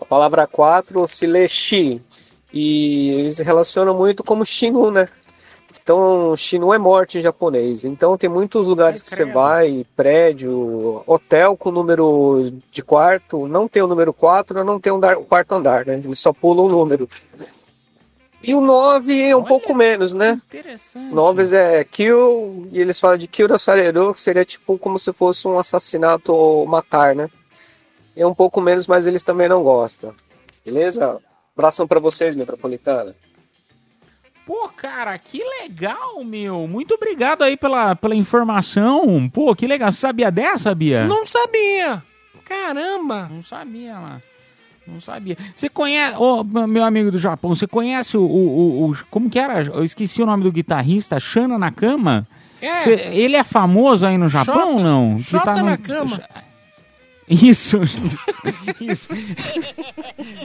[0.00, 2.00] A palavra 4 se lê shi,
[2.52, 5.08] e eles relacionam muito como Xingu, né?
[5.86, 7.84] Então, Shinu é morte em japonês.
[7.84, 13.84] Então, tem muitos lugares que você vai, prédio, hotel com número de quarto, não tem
[13.84, 16.02] o número 4, não tem o um quarto andar, né?
[16.02, 17.08] Eles só pulam o número.
[18.42, 20.42] E o 9 é um Olha, pouco menos, né?
[20.48, 21.14] Interessante.
[21.14, 25.12] 9 é kill, e eles falam de kill da Sareru, que seria tipo como se
[25.12, 27.30] fosse um assassinato ou matar, né?
[28.16, 30.12] É um pouco menos, mas eles também não gostam.
[30.64, 31.20] Beleza?
[31.56, 33.14] Abração para vocês, Metropolitana.
[34.46, 36.68] Pô, cara, que legal, meu.
[36.68, 39.28] Muito obrigado aí pela, pela informação.
[39.28, 39.90] Pô, que legal.
[39.90, 41.04] Você sabia dessa, Bia?
[41.04, 42.00] Não sabia.
[42.44, 43.28] Caramba.
[43.28, 44.22] Não sabia, mano.
[44.86, 45.36] Não sabia.
[45.52, 49.64] Você conhece, oh, meu amigo do Japão, você conhece o, o, o, Como que era?
[49.64, 52.24] Eu esqueci o nome do guitarrista, Shana Nakama?
[52.62, 52.76] É.
[52.76, 55.18] Cê, ele é famoso aí no Japão ou não?
[55.18, 55.64] Shota tá no...
[55.64, 56.22] Nakama.
[57.28, 57.80] Isso,
[58.80, 59.08] isso.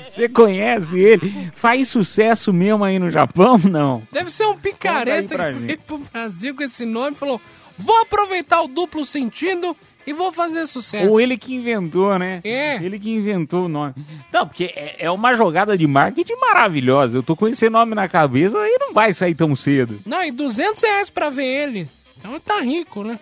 [0.10, 1.52] Você conhece ele?
[1.54, 4.02] Faz sucesso mesmo aí no Japão, não?
[4.12, 7.40] Deve ser um picareta que veio pro Brasil com esse nome e falou:
[7.78, 9.76] vou aproveitar o duplo sentido
[10.06, 11.10] e vou fazer sucesso.
[11.10, 12.42] Ou ele que inventou, né?
[12.44, 12.76] É.
[12.84, 13.94] Ele que inventou o nome.
[14.34, 17.18] Não, porque é, é uma jogada de marketing maravilhosa.
[17.18, 20.02] Eu tô com esse nome na cabeça e não vai sair tão cedo.
[20.06, 21.90] Não, e 200 reais pra ver ele.
[22.18, 23.20] Então ele tá rico, né?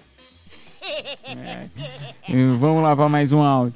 [0.82, 1.68] É.
[2.58, 3.76] Vamos lá para mais um áudio.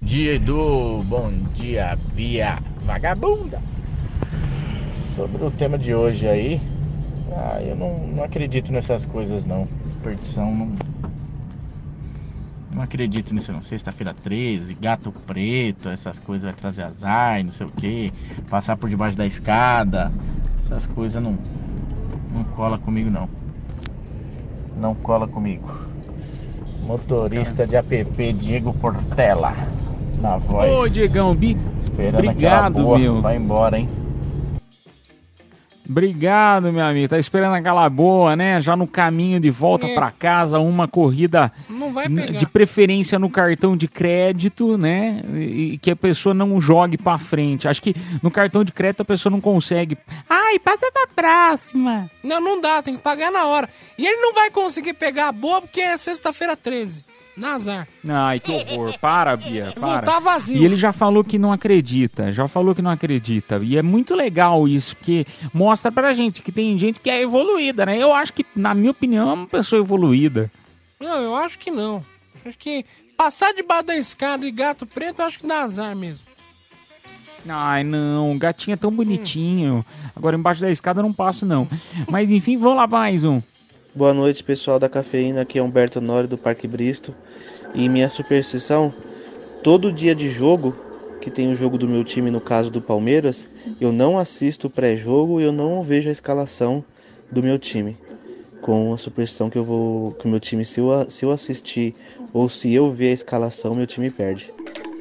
[0.00, 3.60] Dia Edu, bom dia Bia Vagabunda.
[4.94, 6.60] Sobre o tema de hoje aí,
[7.32, 9.66] ah, eu não, não acredito nessas coisas não.
[9.92, 10.72] Superstição não.
[12.72, 13.62] Não acredito nisso não.
[13.62, 18.12] Sexta-feira 13, gato preto, essas coisas vai trazer azar, não sei o que.
[18.50, 20.12] Passar por debaixo da escada,
[20.58, 21.38] essas coisas não,
[22.32, 23.28] não cola comigo não.
[24.76, 25.95] Não cola comigo.
[26.86, 29.52] Motorista de app Diego Portela.
[30.20, 30.70] Na voz.
[30.70, 31.56] Ô, Diegão, bi...
[32.14, 32.98] obrigado, boa.
[32.98, 33.20] meu.
[33.20, 33.88] Vai embora, hein?
[35.88, 37.08] Obrigado, meu amigo.
[37.08, 38.60] Tá esperando aquela boa, né?
[38.60, 39.94] Já no caminho de volta É.
[39.94, 41.52] para casa, uma corrida
[42.38, 45.22] de preferência no cartão de crédito, né?
[45.34, 47.68] E que a pessoa não jogue para frente.
[47.68, 49.96] Acho que no cartão de crédito a pessoa não consegue.
[50.28, 52.10] Ai, passa pra próxima.
[52.22, 53.68] Não, não dá, tem que pagar na hora.
[53.96, 57.04] E ele não vai conseguir pegar a boa porque é sexta-feira 13.
[57.36, 57.86] Nazar.
[58.08, 58.98] Ai, que horror.
[58.98, 59.72] Para, Bia.
[59.78, 59.96] Para.
[59.96, 60.56] voltar vazio.
[60.56, 62.32] E ele já falou que não acredita.
[62.32, 63.60] Já falou que não acredita.
[63.62, 67.84] E é muito legal isso, porque mostra pra gente que tem gente que é evoluída,
[67.84, 67.98] né?
[67.98, 70.50] Eu acho que, na minha opinião, é uma pessoa evoluída.
[70.98, 72.02] Não, eu acho que não.
[72.44, 72.84] Acho que
[73.16, 76.24] passar debaixo da escada e gato preto, eu acho que dá azar mesmo.
[77.48, 79.84] Ai, não, o gatinho é tão bonitinho.
[80.14, 81.68] Agora embaixo da escada eu não passo, não.
[82.10, 83.40] Mas enfim, vamos lá mais um.
[83.96, 85.40] Boa noite, pessoal da Cafeína.
[85.40, 87.14] Aqui é Humberto Nori do Parque Bristo.
[87.74, 88.92] E minha superstição,
[89.62, 90.76] todo dia de jogo,
[91.18, 93.48] que tem o jogo do meu time, no caso do Palmeiras,
[93.80, 96.84] eu não assisto o pré-jogo e eu não vejo a escalação
[97.32, 97.96] do meu time.
[98.60, 100.12] Com a superstição que eu vou.
[100.12, 101.94] que o meu time, se eu, se eu assistir
[102.34, 104.52] ou se eu ver a escalação, meu time perde.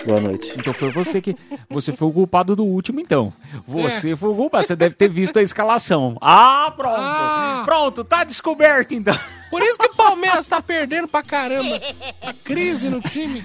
[0.06, 0.54] Boa noite.
[0.56, 1.36] Então foi você que.
[1.70, 3.34] Você foi o culpado do último, então.
[3.68, 4.68] Você foi o culpado.
[4.68, 6.18] Você deve ter visto a escalação.
[6.22, 7.66] Ah, pronto.
[7.66, 9.18] Pronto, tá descoberto, então.
[9.50, 11.80] Por isso que o Palmeiras tá perdendo pra caramba.
[12.22, 13.44] A crise no time.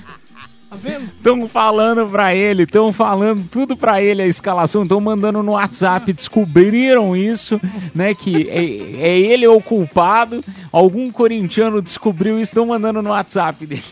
[0.69, 1.07] Tá vendo?
[1.07, 6.13] Estão falando pra ele, estão falando tudo pra ele a escalação, estão mandando no WhatsApp,
[6.13, 7.61] descobriram isso,
[7.93, 8.15] né?
[8.15, 10.45] Que é, é ele o culpado.
[10.71, 13.83] Algum corintiano descobriu isso, estão mandando no WhatsApp dele.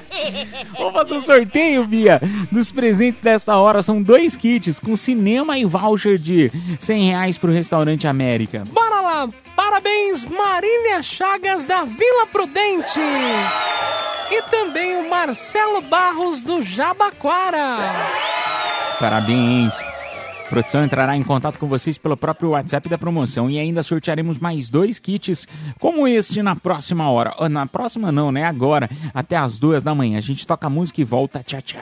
[0.78, 2.20] Vamos fazer um sorteio, Bia,
[2.50, 3.82] dos presentes desta hora.
[3.82, 8.64] São dois kits com cinema e voucher de 100 reais pro Restaurante América.
[8.70, 9.28] Bora lá!
[9.54, 13.00] Parabéns, Marília Chagas da Vila Prudente!
[14.30, 17.76] E também o Marcelo Barros do Jabaquara.
[18.98, 19.74] Parabéns.
[20.52, 24.36] A produção entrará em contato com vocês pelo próprio WhatsApp da promoção e ainda sortearemos
[24.36, 25.48] mais dois kits
[25.80, 27.34] como este na próxima hora.
[27.38, 28.44] Ah, Na próxima não, né?
[28.44, 30.18] Agora, até as duas da manhã.
[30.18, 31.42] A gente toca música e volta.
[31.42, 31.80] Tchau, tchau.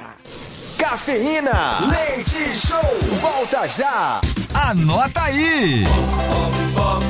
[0.78, 2.78] Cafeína, leite show,
[3.20, 4.20] volta já.
[4.54, 5.82] Anota aí.
[6.78, 7.00] Oba,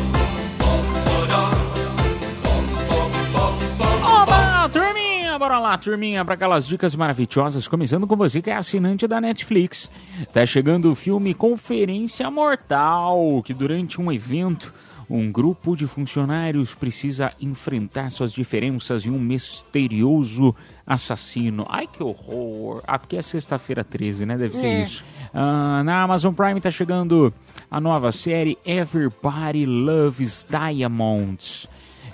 [5.30, 9.20] turminha, bora lá, turminha, para aquelas dicas maravilhosas, começando com você que é assinante da
[9.20, 9.88] Netflix.
[10.32, 14.72] Tá chegando o filme Conferência Mortal, que durante um evento,
[15.08, 20.54] um grupo de funcionários precisa enfrentar suas diferenças e um misterioso
[20.86, 21.64] assassino.
[21.68, 22.82] Ai, que horror!
[22.86, 24.36] Ah, porque é sexta-feira 13, né?
[24.36, 24.82] Deve ser É.
[24.82, 25.04] isso.
[25.32, 27.32] Ah, na Amazon Prime tá chegando
[27.70, 31.68] a nova série Everybody Loves Diamonds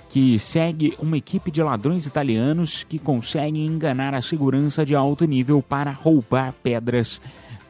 [0.09, 5.61] que segue uma equipe de ladrões italianos que conseguem enganar a segurança de alto nível
[5.61, 7.19] para roubar pedras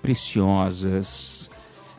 [0.02, 1.50] preciosas.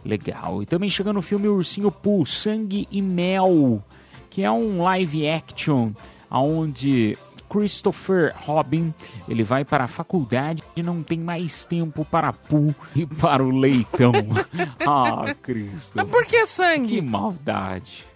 [0.04, 0.62] Legal.
[0.62, 3.82] E também chega no filme Ursinho Pooh, Sangue e Mel,
[4.30, 5.92] que é um live action
[6.30, 7.18] onde
[7.48, 8.92] Christopher Robin
[9.28, 13.50] ele vai para a faculdade e não tem mais tempo para Pooh e para o
[13.50, 14.12] leitão.
[14.86, 15.92] ah, Cristo.
[15.94, 16.88] Mas por que sangue?
[16.88, 18.07] Que maldade.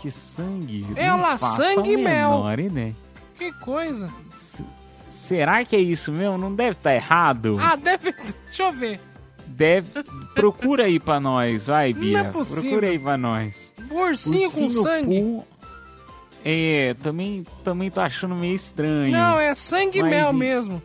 [0.00, 0.86] Que sangue?
[0.96, 2.42] É Não lá, faço sangue e mel.
[2.58, 2.94] ideia.
[3.38, 4.08] Que coisa.
[5.08, 6.38] Será que é isso mesmo?
[6.38, 7.58] Não deve estar errado?
[7.60, 8.12] Ah, deve.
[8.46, 9.00] Deixa eu ver.
[9.46, 10.02] Deve.
[10.34, 12.20] Procura aí pra nós, vai, Bia.
[12.20, 12.62] é possível.
[12.62, 13.72] Procura aí pra nós.
[13.90, 15.40] Ursinho com sangue.
[16.44, 19.12] É, também, também tô achando meio estranho.
[19.12, 20.82] Não, é sangue e mel e- mesmo.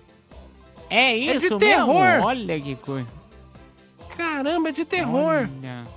[0.89, 2.03] É É isso de terror.
[2.03, 2.26] mesmo?
[2.28, 3.07] Olha que coisa.
[4.18, 5.47] Caramba, é de terror.
[5.61, 5.95] Olha.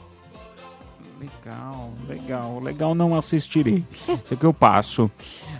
[1.21, 3.85] Legal, legal, legal, não assistirei.
[4.25, 5.11] Isso aqui eu passo.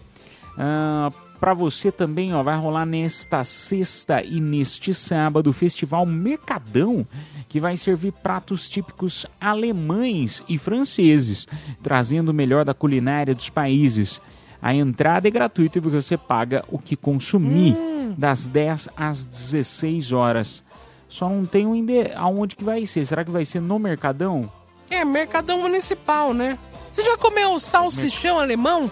[0.59, 7.05] ah, para você também, ó, vai rolar nesta sexta e neste sábado o Festival Mercadão,
[7.47, 11.47] que vai servir pratos típicos alemães e franceses,
[11.84, 14.19] trazendo o melhor da culinária dos países.
[14.59, 17.78] A entrada é gratuita e você paga o que consumir,
[18.17, 20.63] das 10 às 16 horas.
[21.07, 22.11] Só não tem um ende...
[22.15, 23.05] aonde que vai ser.
[23.05, 24.49] Será que vai ser no Mercadão?
[24.89, 26.57] É, mercadão municipal, né?
[26.91, 28.91] Você já comeu salsichão alemão?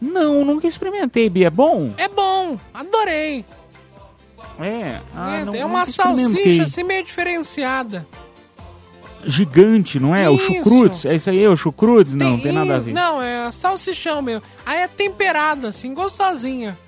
[0.00, 1.46] Não, nunca experimentei, Bia.
[1.46, 1.92] É bom?
[1.96, 3.44] É bom, adorei.
[4.60, 8.06] É, ah, é, não, é uma salsicha assim meio diferenciada.
[9.26, 10.28] Gigante, não é?
[10.28, 10.46] O Isso.
[10.46, 11.06] chucrutes?
[11.06, 12.14] É isso aí, o chucrutes?
[12.14, 12.92] Não, tem nada a ver.
[12.92, 14.42] Não, é salsichão mesmo.
[14.66, 16.78] Aí é temperada, assim, gostosinha.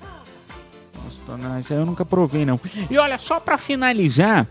[0.95, 2.59] Nossa, não, isso aí eu nunca provei, não.
[2.89, 4.47] E olha, só pra finalizar,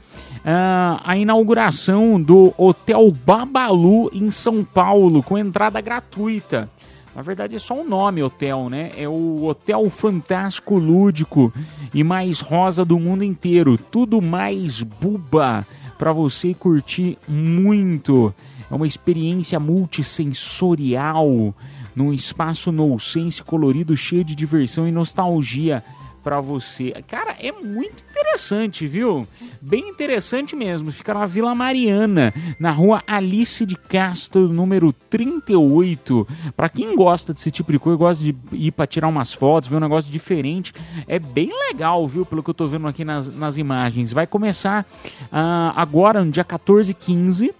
[0.48, 6.70] ah, a inauguração do Hotel Babalu em São Paulo, com entrada gratuita.
[7.16, 8.92] Na verdade é só um nome hotel, né?
[8.96, 11.52] É o Hotel Fantástico Lúdico
[11.92, 13.76] e mais rosa do mundo inteiro.
[13.76, 15.66] Tudo mais buba
[15.98, 18.32] para você curtir muito.
[18.70, 21.52] É uma experiência multissensorial
[21.94, 25.82] num espaço nonsense colorido cheio de diversão e nostalgia
[26.26, 26.92] para você.
[27.06, 29.24] Cara, é muito interessante, viu?
[29.62, 30.90] Bem interessante mesmo.
[30.90, 36.26] Fica na Vila Mariana, na rua Alice de Castro, número 38.
[36.56, 39.76] Para quem gosta desse tipo de coisa, gosta de ir para tirar umas fotos, ver
[39.76, 40.74] um negócio diferente,
[41.06, 42.26] é bem legal, viu?
[42.26, 44.12] Pelo que eu tô vendo aqui nas, nas imagens.
[44.12, 44.84] Vai começar
[45.30, 47.54] ah, agora, no dia 14 e 15.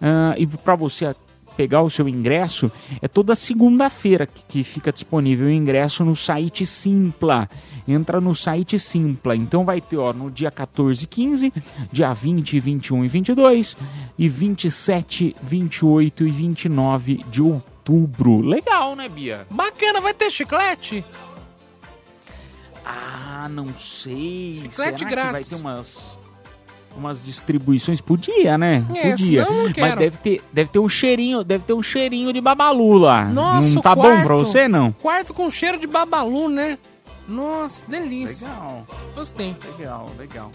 [0.00, 1.06] ah, e para você
[1.56, 6.66] pegar o seu ingresso, é toda segunda-feira que, que fica disponível o ingresso no site
[6.66, 7.48] Simpla.
[7.86, 9.36] Entra no site Simpla.
[9.36, 11.52] Então vai ter, ó, no dia 14 e 15,
[11.90, 13.76] dia 20, 21 e 22
[14.18, 18.40] e 27, 28 e 29 de outubro.
[18.40, 19.46] Legal, né, Bia?
[19.50, 21.04] Bacana, vai ter chiclete?
[22.84, 24.54] Ah, não sei.
[24.62, 25.50] Chiclete Será que vai grátis.
[25.50, 26.18] ter umas
[26.96, 28.84] umas distribuições podia, né?
[28.94, 29.46] É, podia.
[29.78, 33.24] Mas deve ter, deve ter um cheirinho, deve ter um cheirinho de babalu lá.
[33.26, 34.92] Nossa, não tá bom quarto- pra você não?
[34.92, 36.78] Quarto com cheiro de babalu, né?
[37.28, 38.48] Nossa, delícia.
[38.48, 38.86] Legal.
[39.14, 39.56] Gostei.
[39.78, 40.50] Legal, legal.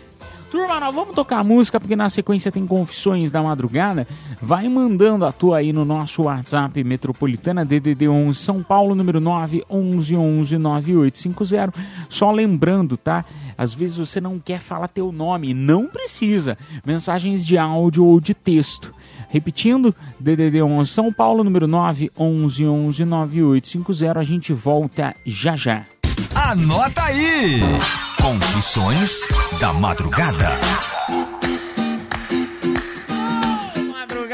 [0.50, 4.08] Turma, nós vamos tocar música porque na sequência tem confissões da madrugada.
[4.42, 9.66] Vai mandando a tua aí no nosso WhatsApp Metropolitana DDD 11 São Paulo, número 9
[9.70, 11.74] 11 11 9850.
[12.08, 13.26] Só lembrando, tá?
[13.58, 16.58] Às vezes você não quer falar teu nome, não precisa.
[16.86, 18.94] Mensagens de áudio ou de texto.
[19.30, 24.20] Repetindo, DDD 11 São Paulo, número 9 11 11 9850.
[24.20, 25.84] A gente volta já já.
[26.34, 27.60] Anota aí!
[28.22, 29.28] Confissões
[29.60, 30.50] da Madrugada.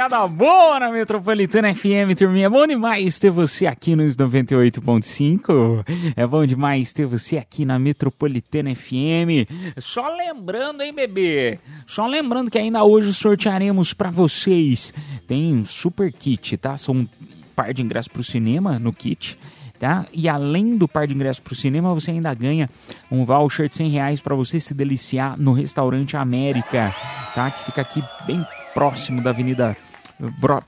[0.04, 2.48] pegada boa na Metropolitana FM, turminha.
[2.48, 5.86] É bom demais ter você aqui nos 98.5.
[6.16, 9.48] É bom demais ter você aqui na Metropolitana FM.
[9.78, 11.58] Só lembrando, hein, bebê?
[11.88, 14.94] Só lembrando que ainda hoje sortearemos para vocês.
[15.26, 16.76] Tem um super kit, tá?
[16.76, 17.08] São um
[17.56, 19.38] par de ingressos pro cinema no kit.
[19.84, 20.06] Tá?
[20.14, 22.70] E além do par de ingressos para o cinema, você ainda ganha
[23.12, 26.96] um voucher de 100 reais para você se deliciar no restaurante América,
[27.36, 27.52] tá?
[27.52, 29.76] Que fica aqui bem próximo da Avenida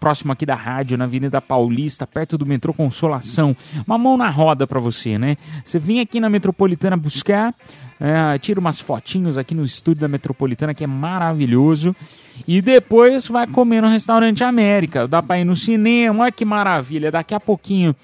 [0.01, 3.55] próximo aqui da rádio, na Avenida Paulista, perto do metrô Consolação.
[3.87, 5.37] Uma mão na roda para você, né?
[5.63, 7.55] Você vem aqui na Metropolitana buscar,
[7.97, 11.95] é, tira umas fotinhos aqui no estúdio da Metropolitana, que é maravilhoso.
[12.45, 15.07] E depois vai comer no restaurante América.
[15.07, 17.09] Dá para ir no cinema, olha que maravilha.
[17.09, 17.95] Daqui a pouquinho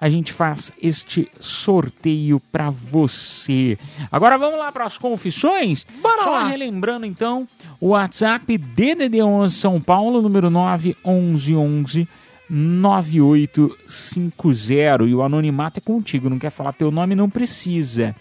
[0.00, 3.76] a gente faz este sorteio para você.
[4.10, 5.84] Agora vamos lá para as confissões?
[6.00, 6.46] Bora Só lá.
[6.46, 7.48] relembrando então
[7.80, 12.06] o WhatsApp DDD11 São Paulo, número 911
[12.50, 15.04] 9850.
[15.04, 18.16] E o anonimato é contigo, não quer falar teu nome, não precisa.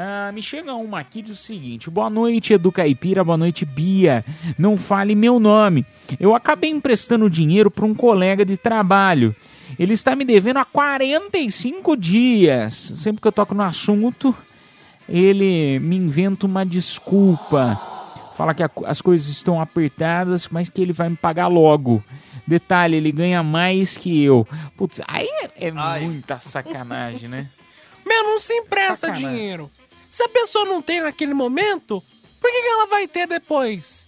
[0.00, 4.24] Ah, me chega uma aqui diz o seguinte: Boa noite, Edu Caipira, boa noite, Bia.
[4.56, 5.84] Não fale meu nome.
[6.20, 9.34] Eu acabei emprestando dinheiro para um colega de trabalho.
[9.78, 12.74] Ele está me devendo há 45 dias.
[12.74, 14.34] Sempre que eu toco no assunto,
[15.08, 17.80] ele me inventa uma desculpa.
[18.36, 22.02] Fala que a- as coisas estão apertadas, mas que ele vai me pagar logo.
[22.46, 24.46] Detalhe, ele ganha mais que eu.
[24.76, 27.48] Putz, aí é, é muita sacanagem, né?
[28.06, 29.28] Meu, não se empresta Sacanagem.
[29.28, 29.70] dinheiro.
[30.08, 32.02] Se a pessoa não tem naquele momento,
[32.40, 34.06] por que, que ela vai ter depois?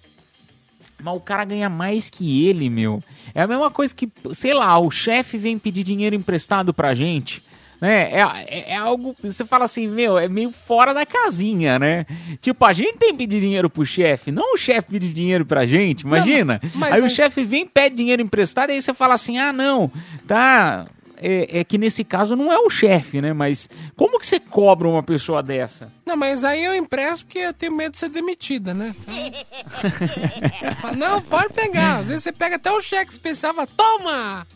[1.03, 3.03] Mas o cara ganha mais que ele, meu.
[3.34, 7.42] É a mesma coisa que, sei lá, o chefe vem pedir dinheiro emprestado pra gente.
[7.80, 8.11] Né?
[8.12, 9.16] É, é, é algo.
[9.22, 12.05] Você fala assim, meu, é meio fora da casinha, né?
[12.40, 15.64] Tipo, a gente tem que pedir dinheiro pro chefe, não o chefe pedir dinheiro pra
[15.64, 16.61] gente, imagina.
[16.74, 19.90] mas aí o aí- chefe vem pede dinheiro emprestado, aí você fala assim, ah, não,
[20.26, 20.86] tá.
[21.22, 23.32] É, é que nesse caso não é o chefe, né?
[23.34, 25.92] Mas como que você cobra uma pessoa dessa?
[26.06, 28.94] Não, mas aí eu empresto porque eu tenho medo de ser demitida, né?
[29.02, 30.74] Então...
[30.80, 31.98] falo, não, pode pegar.
[31.98, 34.46] Às vezes você pega até o cheque especial e fala, toma!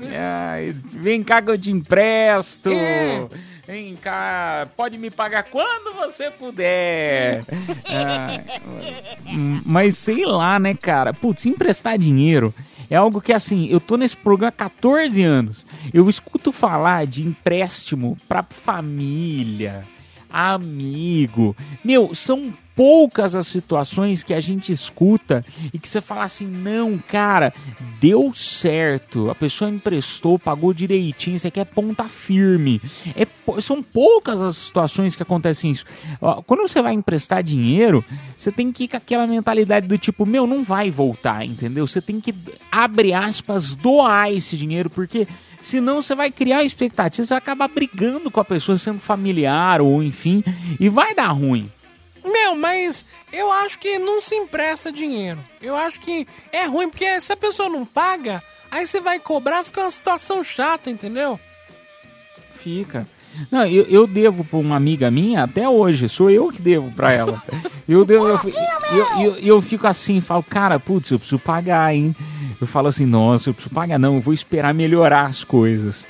[0.00, 2.70] Ai, vem cá que eu te empresto.
[2.70, 3.28] É.
[3.66, 7.44] Vem cá, pode me pagar quando você puder.
[9.26, 11.14] Hum, mas sei lá, né, cara?
[11.14, 12.52] Putz, emprestar dinheiro
[12.92, 15.64] é algo que, assim, eu tô nesse programa há 14 anos.
[15.94, 19.82] Eu escuto falar de empréstimo pra família,
[20.32, 21.54] amigo.
[21.84, 26.98] Meu, são poucas as situações que a gente escuta e que você fala assim: não,
[26.98, 27.52] cara,
[28.00, 32.80] deu certo, a pessoa emprestou, pagou direitinho, isso aqui é ponta firme.
[33.16, 33.26] É,
[33.60, 35.84] são poucas as situações que acontecem isso.
[36.46, 38.04] Quando você vai emprestar dinheiro,
[38.36, 41.86] você tem que ir com aquela mentalidade do tipo: meu, não vai voltar, entendeu?
[41.86, 42.34] Você tem que,
[42.70, 45.26] abre aspas, doar esse dinheiro, porque
[45.62, 50.02] senão você vai criar expectativa, você vai acabar brigando com a pessoa, sendo familiar ou
[50.02, 50.44] enfim,
[50.78, 51.70] e vai dar ruim.
[52.24, 55.40] Meu, mas eu acho que não se empresta dinheiro.
[55.60, 59.64] Eu acho que é ruim, porque se a pessoa não paga, aí você vai cobrar,
[59.64, 61.38] fica uma situação chata, entendeu?
[62.56, 63.06] Fica.
[63.50, 67.12] Não, eu, eu devo pra uma amiga minha até hoje, sou eu que devo pra
[67.12, 67.42] ela.
[67.88, 68.40] Eu devo, eu,
[69.20, 72.14] eu, eu, fico assim, falo, cara, putz, eu preciso pagar, hein?
[72.60, 76.06] Eu falo assim, nossa, eu preciso pagar, não, eu vou esperar melhorar as coisas.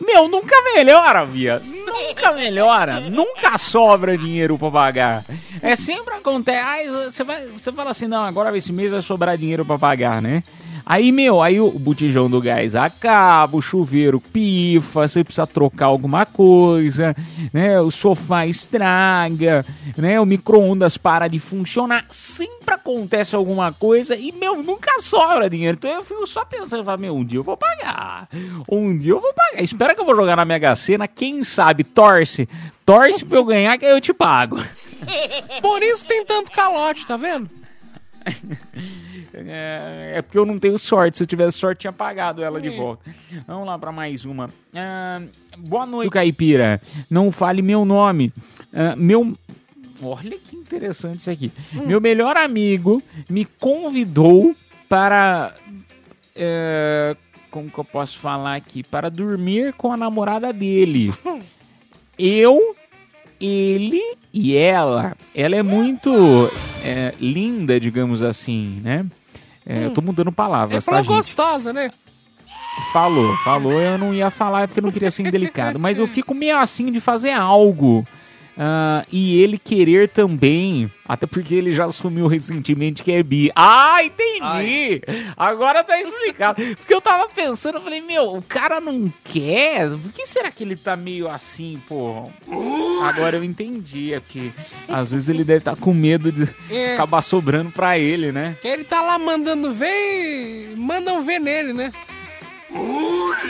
[0.00, 1.60] Meu, nunca melhora, Via.
[1.60, 3.00] Nunca melhora.
[3.00, 5.24] nunca sobra dinheiro pra pagar.
[5.60, 6.64] É sempre acontece.
[6.64, 10.22] Aí você, vai, você fala assim, não, agora esse mês vai sobrar dinheiro pra pagar,
[10.22, 10.42] né?
[10.90, 16.24] Aí, meu, aí o botijão do gás acaba, o chuveiro pifa, você precisa trocar alguma
[16.24, 17.14] coisa,
[17.52, 17.78] né?
[17.78, 19.66] O sofá estraga,
[19.98, 20.18] né?
[20.18, 22.06] O micro-ondas para de funcionar.
[22.10, 25.76] Sempre acontece alguma coisa e, meu, nunca sobra dinheiro.
[25.78, 28.26] Então eu fico só pensando, falo, meu, um dia eu vou pagar.
[28.66, 29.62] Um dia eu vou pagar.
[29.62, 32.48] Espera que eu vou jogar na Mega Sena, quem sabe, torce.
[32.86, 34.56] Torce pra eu ganhar que eu te pago.
[35.60, 37.57] Por isso tem tanto calote, tá vendo?
[39.34, 41.18] É, é porque eu não tenho sorte.
[41.18, 43.10] Se eu tivesse sorte, tinha pagado ela de volta.
[43.46, 44.50] Vamos lá para mais uma.
[44.74, 45.22] Ah,
[45.58, 46.80] boa noite, Caipira.
[47.10, 48.32] Não fale meu nome.
[48.72, 49.36] Ah, meu.
[50.00, 51.52] Olha que interessante isso aqui.
[51.72, 54.54] Meu melhor amigo me convidou
[54.88, 55.54] para.
[56.36, 57.16] é,
[57.50, 58.82] como que eu posso falar aqui?
[58.82, 61.12] Para dormir com a namorada dele.
[62.18, 62.74] Eu
[63.40, 66.10] ele e ela, ela é muito
[66.84, 69.06] é, linda, digamos assim, né?
[69.66, 71.14] É, Eu tô mudando Ele palavras, tá, falou gente?
[71.16, 71.90] gostosa, né?
[72.92, 76.32] Falou, falou, eu não ia falar porque eu não queria ser indelicado, mas eu fico
[76.32, 78.06] meio assim de fazer algo
[78.58, 83.52] ah, e ele querer também, até porque ele já assumiu recentemente que é bi.
[83.54, 85.00] Ah, entendi!
[85.36, 86.60] Agora tá explicado.
[86.76, 89.90] Porque eu tava pensando, eu falei, meu, o cara não quer?
[89.90, 92.28] Por que será que ele tá meio assim, pô?
[93.04, 94.50] Agora eu entendi, é porque
[94.88, 96.94] às vezes ele deve estar com medo de É.
[96.94, 98.56] acabar sobrando pra ele, né?
[98.64, 101.92] Ele tá lá mandando ver e mandam ver nele, né?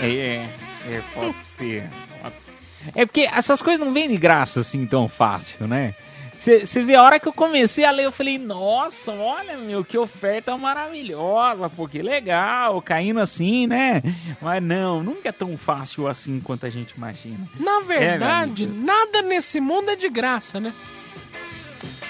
[0.02, 0.46] É,
[0.86, 1.84] é, pode ser,
[2.22, 2.57] pode ser.
[2.94, 5.94] É porque essas coisas não vêm de graça assim tão fácil, né?
[6.32, 9.98] Você vê a hora que eu comecei a ler, eu falei, nossa, olha, meu, que
[9.98, 14.00] oferta maravilhosa, pô, que legal, caindo assim, né?
[14.40, 17.44] Mas não, nunca é tão fácil assim quanto a gente imagina.
[17.58, 20.72] Na É, verdade, meu nada nesse mundo é de graça, né?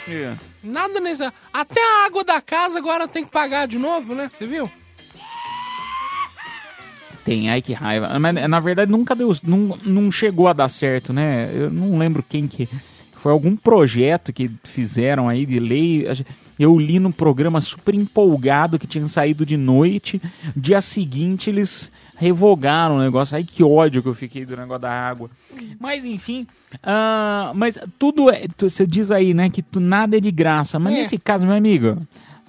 [0.07, 0.35] É.
[0.63, 1.23] Nada nesse.
[1.51, 4.29] Até a água da casa agora tem que pagar de novo, né?
[4.31, 4.71] Você viu?
[7.29, 8.19] Tem, ai que raiva.
[8.19, 11.51] Mas na verdade nunca deu, não, não chegou a dar certo, né?
[11.55, 12.69] Eu não lembro quem que.
[13.19, 16.07] Foi algum projeto que fizeram aí de lei.
[16.57, 20.23] Eu li num programa super empolgado que tinha saído de noite.
[20.57, 23.35] Dia seguinte eles revogaram o negócio.
[23.37, 25.29] Ai que ódio que eu fiquei do negócio da água.
[25.81, 26.47] Mas enfim.
[26.81, 28.47] ah, mas tudo é.
[28.57, 30.79] tu- Você diz aí, né, que tu- nada é de graça.
[30.79, 30.99] Mas É.
[30.99, 31.99] nesse caso, meu amigo.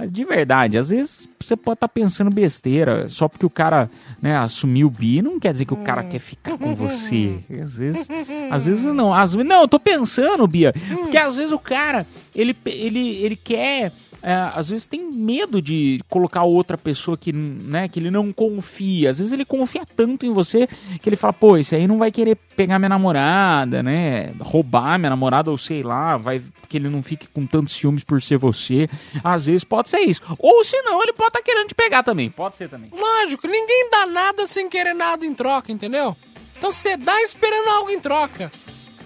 [0.08, 3.89] De verdade, às vezes você pode estar pensando besteira, só porque o cara
[4.22, 7.39] né, assumiu bi, não quer dizer que o cara quer ficar com você.
[7.62, 8.08] Às vezes,
[8.50, 9.14] às vezes não.
[9.14, 13.92] Às não, eu tô pensando, Bia, porque às vezes o cara, ele, ele, ele quer,
[14.22, 19.10] é, às vezes tem medo de colocar outra pessoa que, né, que ele não confia.
[19.10, 20.68] Às vezes ele confia tanto em você
[21.02, 25.10] que ele fala, pô, esse aí não vai querer pegar minha namorada, né, roubar minha
[25.10, 28.88] namorada ou sei lá, vai que ele não fique com tantos ciúmes por ser você.
[29.24, 30.22] Às vezes pode ser isso.
[30.38, 32.30] Ou se não, ele pode estar querendo te pegar também.
[32.30, 32.92] Pode ser também.
[32.92, 36.16] Lógico, ninguém dá nada sem querer nada em troca, entendeu?
[36.58, 38.52] Então você dá esperando algo em troca.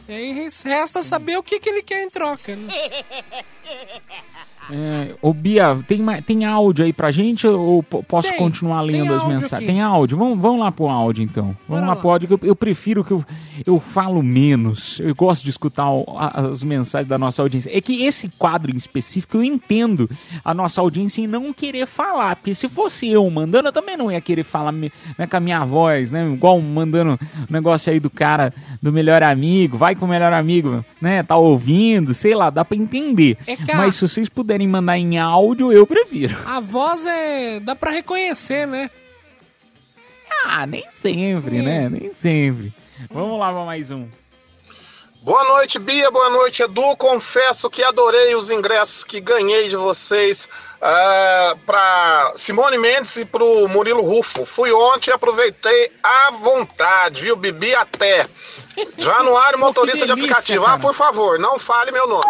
[0.08, 2.56] E aí resta saber o que, que ele quer em troca.
[2.56, 2.74] Né?
[4.72, 9.14] É, ô Bia, tem, tem áudio aí pra gente ou po- posso Tem, continuar lendo
[9.14, 9.68] as mensagens?
[9.70, 10.18] Tem áudio?
[10.18, 11.45] Vamos, vamos lá pro áudio então.
[11.45, 11.95] Vamos Bora lá lá.
[11.95, 13.24] pro áudio eu, eu prefiro que eu,
[13.66, 14.99] eu falo menos.
[15.01, 17.70] Eu gosto de escutar o- as mensagens da nossa audiência.
[17.76, 20.09] É que esse quadro em específico eu entendo
[20.45, 22.36] a nossa audiência em não querer falar.
[22.38, 24.89] Porque se fosse eu mandando, eu também não ia querer falar né,
[25.30, 26.26] com a minha voz, né?
[26.32, 27.14] Igual mandando
[27.49, 31.22] o negócio aí do cara, do melhor amigo, vai com o melhor amigo, né?
[31.24, 33.38] Tá ouvindo, sei lá, dá pra entender.
[33.45, 36.36] É Mas se vocês puderem mandar em áudio, eu prefiro.
[36.45, 37.60] A voz é.
[37.60, 38.89] dá pra reconhecer, né?
[40.45, 41.89] Ah, nem sempre, né?
[41.89, 42.74] Nem sempre.
[43.10, 44.08] Vamos lá pra mais um.
[45.24, 46.12] Boa noite, Bia.
[46.12, 46.97] Boa noite, Edu.
[46.97, 50.49] Confesso que adorei os ingressos que ganhei de vocês
[50.84, 54.46] ah, para Simone Mendes e pro Murilo Rufo.
[54.46, 57.36] Fui ontem e aproveitei à vontade, viu?
[57.38, 58.28] Bebi até.
[58.98, 60.66] Januário, motorista de delícia, aplicativo.
[60.66, 60.78] cara.
[60.78, 62.24] Ah, por favor, não fale meu nome.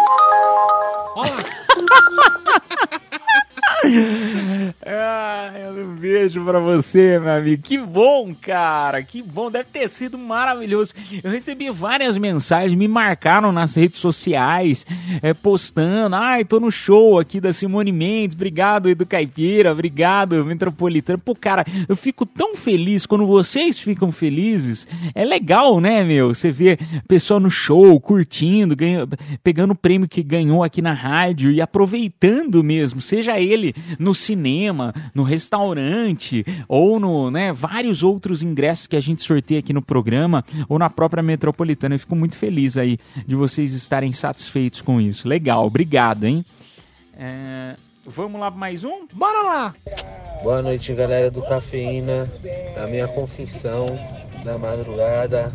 [4.86, 7.62] Ah, um beijo pra você, meu amigo.
[7.62, 9.02] Que bom, cara.
[9.02, 9.50] Que bom.
[9.50, 10.92] Deve ter sido maravilhoso.
[11.22, 14.86] Eu recebi várias mensagens, me marcaram nas redes sociais,
[15.22, 16.16] é, postando.
[16.16, 18.34] Ai, tô no show aqui da Simone Mendes.
[18.34, 19.72] Obrigado, Edu Caipira.
[19.72, 21.18] Obrigado, Metropolitano.
[21.18, 24.86] Pô, cara, eu fico tão feliz quando vocês ficam felizes.
[25.14, 26.34] É legal, né, meu?
[26.34, 29.06] Você vê pessoal no show, curtindo, ganha-
[29.42, 33.63] pegando o prêmio que ganhou aqui na rádio e aproveitando mesmo, seja ele
[33.98, 39.72] no cinema, no restaurante ou no, né, vários outros ingressos que a gente sorteia aqui
[39.72, 41.94] no programa ou na própria Metropolitana.
[41.94, 45.28] Eu fico muito feliz aí de vocês estarem satisfeitos com isso.
[45.28, 46.44] Legal, obrigado, hein?
[47.16, 49.06] É, vamos lá pra mais um?
[49.12, 49.74] Bora lá!
[50.42, 52.30] Boa noite, galera do Cafeína.
[52.82, 53.86] A minha confissão
[54.44, 55.52] da madrugada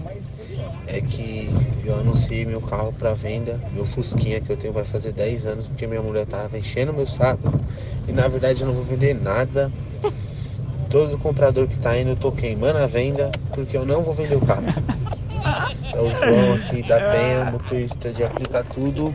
[0.87, 1.49] é que
[1.85, 5.67] eu anunciei meu carro para venda, meu Fusquinha que eu tenho vai fazer 10 anos,
[5.67, 7.53] porque minha mulher tava enchendo meu saco
[8.07, 9.71] e na verdade eu não vou vender nada.
[10.89, 14.35] Todo comprador que tá indo eu tô queimando a venda porque eu não vou vender
[14.35, 14.63] o carro.
[15.93, 19.13] É o João aqui da Penha, motorista de aplicar tudo.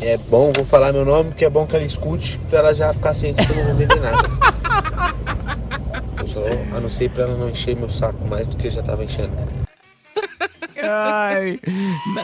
[0.00, 2.92] É bom, vou falar meu nome porque é bom que ela escute pra ela já
[2.92, 4.28] ficar ciente que eu não vou vender nada.
[6.18, 6.40] Eu só
[6.76, 9.32] anunciei pra ela não encher meu saco mais do que já tava enchendo.
[10.88, 11.60] Ai,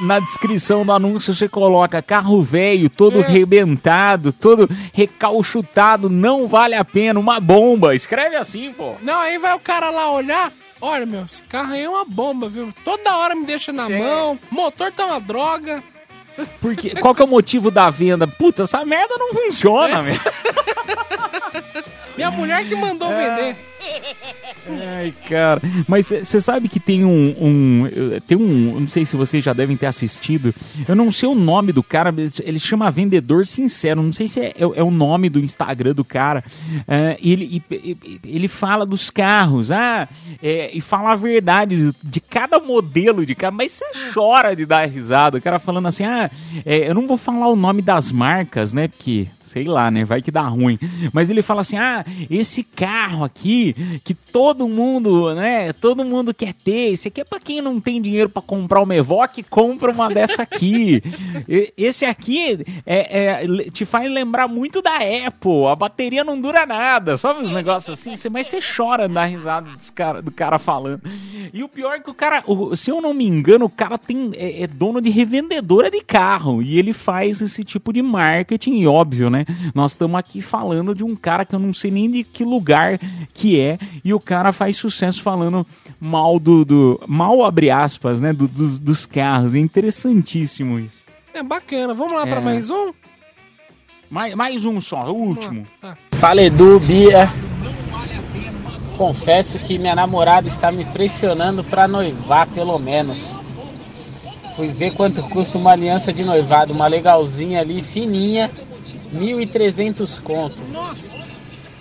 [0.02, 6.84] na- descrição do anúncio você coloca carro velho, todo rebentado, todo recalchutado, não vale a
[6.84, 7.94] pena, uma bomba.
[7.94, 8.94] Escreve assim, pô.
[9.02, 10.52] Não, aí vai o cara lá olhar.
[10.80, 12.72] Olha, meu, esse carro aí é uma bomba, viu?
[12.84, 15.82] Toda hora me deixa na mão, motor tá uma droga.
[16.60, 18.26] Porque, qual que é o motivo da venda?
[18.26, 20.20] Puta, essa merda não funciona, velho.
[22.28, 23.56] Minha mulher que mandou vender.
[24.98, 25.60] Ai, cara.
[25.88, 27.84] Mas você sabe que tem um, um.
[28.26, 28.80] Tem um.
[28.80, 30.54] Não sei se vocês já devem ter assistido.
[30.86, 32.12] Eu não sei o nome do cara.
[32.44, 34.02] Ele chama Vendedor Sincero.
[34.02, 36.44] Não sei se é, é- é o nome do Instagram do cara.
[36.86, 39.70] É, ele, e- ele fala dos carros.
[39.72, 40.06] Ah,
[40.42, 43.56] é, e fala a verdade de, de cada modelo de carro.
[43.56, 45.38] Mas você chora de dar risada.
[45.38, 46.30] O cara falando assim: ah,
[46.66, 48.88] é, eu não vou falar o nome das marcas, né?
[48.88, 50.04] Porque sei lá, né?
[50.04, 50.78] Vai que dá ruim.
[51.12, 53.74] Mas ele fala assim: ah, esse carro aqui,
[54.04, 55.72] que todo mundo, né?
[55.72, 56.92] Todo mundo quer ter.
[56.92, 60.42] Esse aqui é pra quem não tem dinheiro pra comprar uma Evoque, compra uma dessa
[60.42, 61.02] aqui.
[61.76, 65.66] Esse aqui é, é- te faz lembrar muito da Apple.
[65.70, 67.16] A bateria não dura nada.
[67.16, 68.14] Sabe os negócios assim?
[68.30, 71.00] Mas você chora na risada dos cara, do cara falando.
[71.52, 72.42] E o pior é que o cara,
[72.74, 76.62] se eu não me engano, o cara tem, é, é dono de revendedora de carro.
[76.62, 79.39] E ele faz esse tipo de marketing, óbvio, né?
[79.74, 82.98] Nós estamos aqui falando de um cara que eu não sei nem de que lugar
[83.32, 83.78] que é.
[84.04, 85.66] E o cara faz sucesso falando
[86.00, 86.64] mal do.
[86.64, 88.32] do mal abre aspas, né?
[88.32, 89.54] do- dos, dos carros.
[89.54, 91.00] É interessantíssimo isso.
[91.34, 91.94] É bacana.
[91.94, 92.44] Vamos lá pra É.
[92.44, 92.92] mais um?
[94.10, 95.64] Mais, mais um só, o último.
[96.12, 97.28] Fala Edu, Bia.
[98.96, 103.38] Confesso que minha namorada está me pressionando para noivar, pelo menos.
[104.56, 108.50] Fui ver quanto custa uma aliança de noivado, uma legalzinha ali, fininha,
[109.14, 110.62] 1.300 conto.
[110.64, 111.18] Nossa.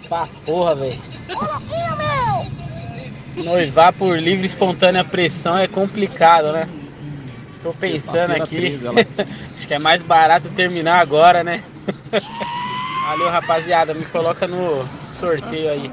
[0.10, 1.00] Pá, porra, velho.
[3.38, 6.68] Noivar por livre e espontânea pressão é complicado, né?
[7.62, 8.56] Tô pensando aqui.
[8.56, 9.08] 13, olha
[9.56, 11.64] Acho que é mais barato terminar agora, né?
[13.06, 13.94] Valeu, rapaziada.
[13.94, 15.92] Me coloca no sorteio aí.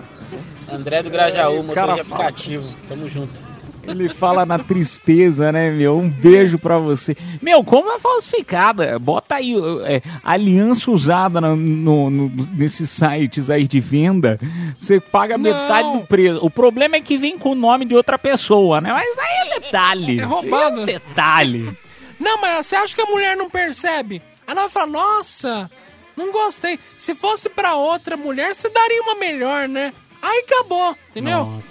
[0.70, 2.68] André do Grajaú, motor de aplicativo.
[2.89, 3.55] Tamo junto.
[3.89, 5.99] Ele fala na tristeza, né, meu?
[5.99, 7.16] Um beijo pra você.
[7.41, 8.99] Meu, como é falsificada?
[8.99, 14.39] Bota aí é, aliança usada na- no, no- nesses sites aí de venda.
[14.78, 16.39] Você paga metade do preço.
[16.45, 18.93] O problema é que vem com o nome de outra pessoa, né?
[18.93, 20.20] Mas aí é detalhe.
[20.20, 20.82] É roubado.
[20.82, 21.76] É detalhe.
[22.18, 24.22] Não, mas você acha que a mulher não percebe?
[24.47, 25.70] Ela vai falar, nossa,
[26.16, 26.78] não gostei.
[26.97, 29.93] Se fosse pra outra mulher, você daria uma melhor, né?
[30.22, 31.45] Aí acabou, entendeu?
[31.45, 31.66] Nossa.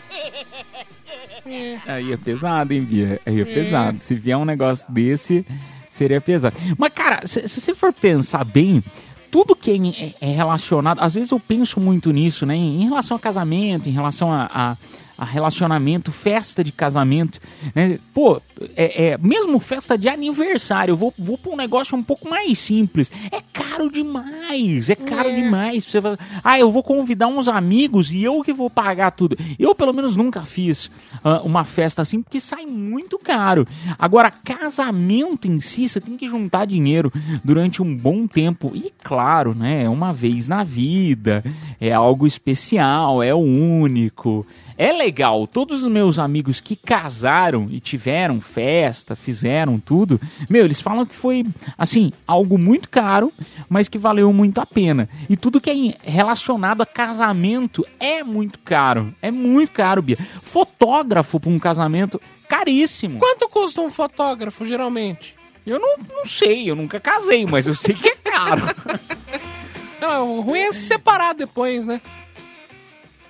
[1.46, 1.78] É.
[1.86, 3.20] Aí é pesado, hein, Bia?
[3.26, 4.00] Aí é pesado.
[4.00, 5.46] Se vier um negócio desse,
[5.90, 6.56] seria pesado.
[6.78, 8.84] Mas, cara, se, se você for pensar bem,
[9.32, 9.76] tudo que é
[10.22, 11.00] é, é relacionado.
[11.02, 12.56] Às vezes eu penso muito nisso, né?
[12.56, 14.50] Em, em relação a casamento, em relação a.
[14.54, 14.78] a-
[15.18, 17.40] a relacionamento, festa de casamento,
[17.74, 17.98] né?
[18.14, 18.42] Pô,
[18.76, 22.60] é, é- mesmo festa de aniversário, eu vou, vou pra um negócio um pouco mais
[22.60, 23.10] simples.
[23.32, 25.84] É caro demais, é caro demais.
[25.86, 29.38] pra Você vai- ah, eu vou convidar uns amigos e eu que vou pagar tudo.
[29.58, 30.90] Eu, pelo menos, nunca fiz
[31.24, 33.68] ah, uma festa assim, porque sai muito caro.
[33.98, 37.12] Agora, casamento em si, você tem que juntar dinheiro
[37.44, 38.72] durante um bom tempo.
[38.76, 41.44] E, claro, né, é uma vez na vida,
[41.80, 44.46] é algo especial, é único.
[44.78, 50.20] É legal, todos os meus amigos que casaram e tiveram festa, fizeram tudo,
[50.50, 51.46] meu, eles falam que foi,
[51.78, 53.32] assim, algo muito caro,
[53.70, 55.08] mas que valeu muito a pena.
[55.30, 60.18] E tudo que é relacionado a casamento é muito caro, é muito caro, Bia.
[60.42, 63.20] Fotógrafo para um casamento, caríssimo.
[63.20, 65.36] Quanto custa um fotógrafo, geralmente?
[65.66, 68.62] Eu não, não sei, eu nunca casei, mas eu sei que é caro.
[70.00, 72.00] Não, o ruim é se separar depois, né?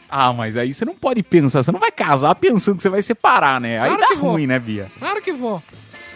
[0.10, 3.02] Ah, mas aí você não pode pensar, você não vai casar pensando que você vai
[3.02, 3.80] separar, né?
[3.80, 4.32] Aí Claro dá que vou.
[4.32, 4.92] ruim, né, Bia?
[5.00, 5.62] Claro que vou.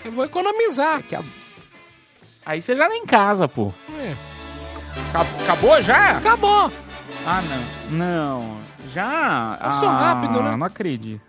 [0.05, 1.01] Eu vou economizar.
[2.45, 3.71] Aí você já nem casa, pô.
[3.99, 4.13] É.
[5.09, 6.17] Acab- Acabou já?
[6.17, 6.71] Acabou.
[7.25, 7.41] Ah,
[7.89, 7.97] não.
[7.97, 8.57] Não.
[8.93, 9.59] Já?
[9.63, 10.55] Eu sou ah, rápido, né?
[10.55, 11.21] Não acredito.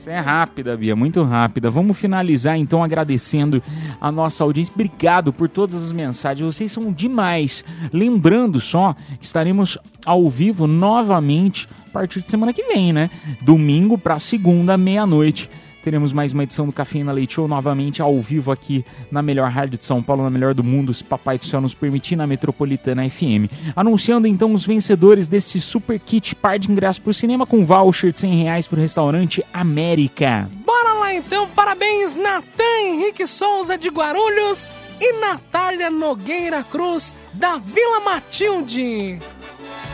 [0.00, 1.68] Você é rápida, Bia, muito rápida.
[1.68, 3.62] Vamos finalizar então agradecendo
[4.00, 4.72] a nossa audiência.
[4.72, 7.62] Obrigado por todas as mensagens, vocês são demais.
[7.92, 9.76] Lembrando só, estaremos
[10.06, 13.10] ao vivo novamente a partir de semana que vem, né?
[13.42, 15.50] Domingo para segunda, meia-noite.
[15.82, 19.78] Teremos mais uma edição do Cafeína Leite Show novamente ao vivo aqui na melhor rádio
[19.78, 23.08] de São Paulo, na melhor do mundo, se Papai do Céu nos permitir, na Metropolitana
[23.08, 23.50] FM.
[23.74, 28.12] Anunciando então os vencedores desse super kit par de ingressos para o cinema com voucher
[28.12, 30.50] de 100 reais para o restaurante América.
[30.66, 34.68] Bora lá então, parabéns Natan Henrique Souza de Guarulhos
[35.00, 39.18] e Natália Nogueira Cruz da Vila Matilde.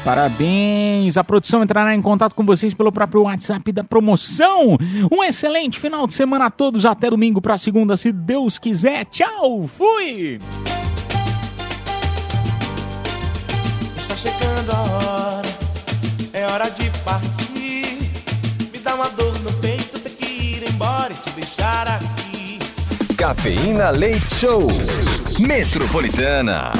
[0.06, 1.16] Parabéns!
[1.16, 4.78] A produção entrará em contato com vocês pelo próprio WhatsApp da promoção.
[5.10, 6.86] Um excelente final de semana a todos.
[6.86, 9.04] Até domingo para segunda, se Deus quiser.
[9.06, 9.66] Tchau!
[9.66, 10.38] Fui!
[13.96, 15.48] Está chegando a hora,
[16.32, 17.98] é hora de partir.
[18.72, 22.60] Me dá uma dor no peito, ter que ir embora e te deixar aqui.
[23.16, 24.68] Cafeína Leite Show.
[25.40, 26.70] Metropolitana.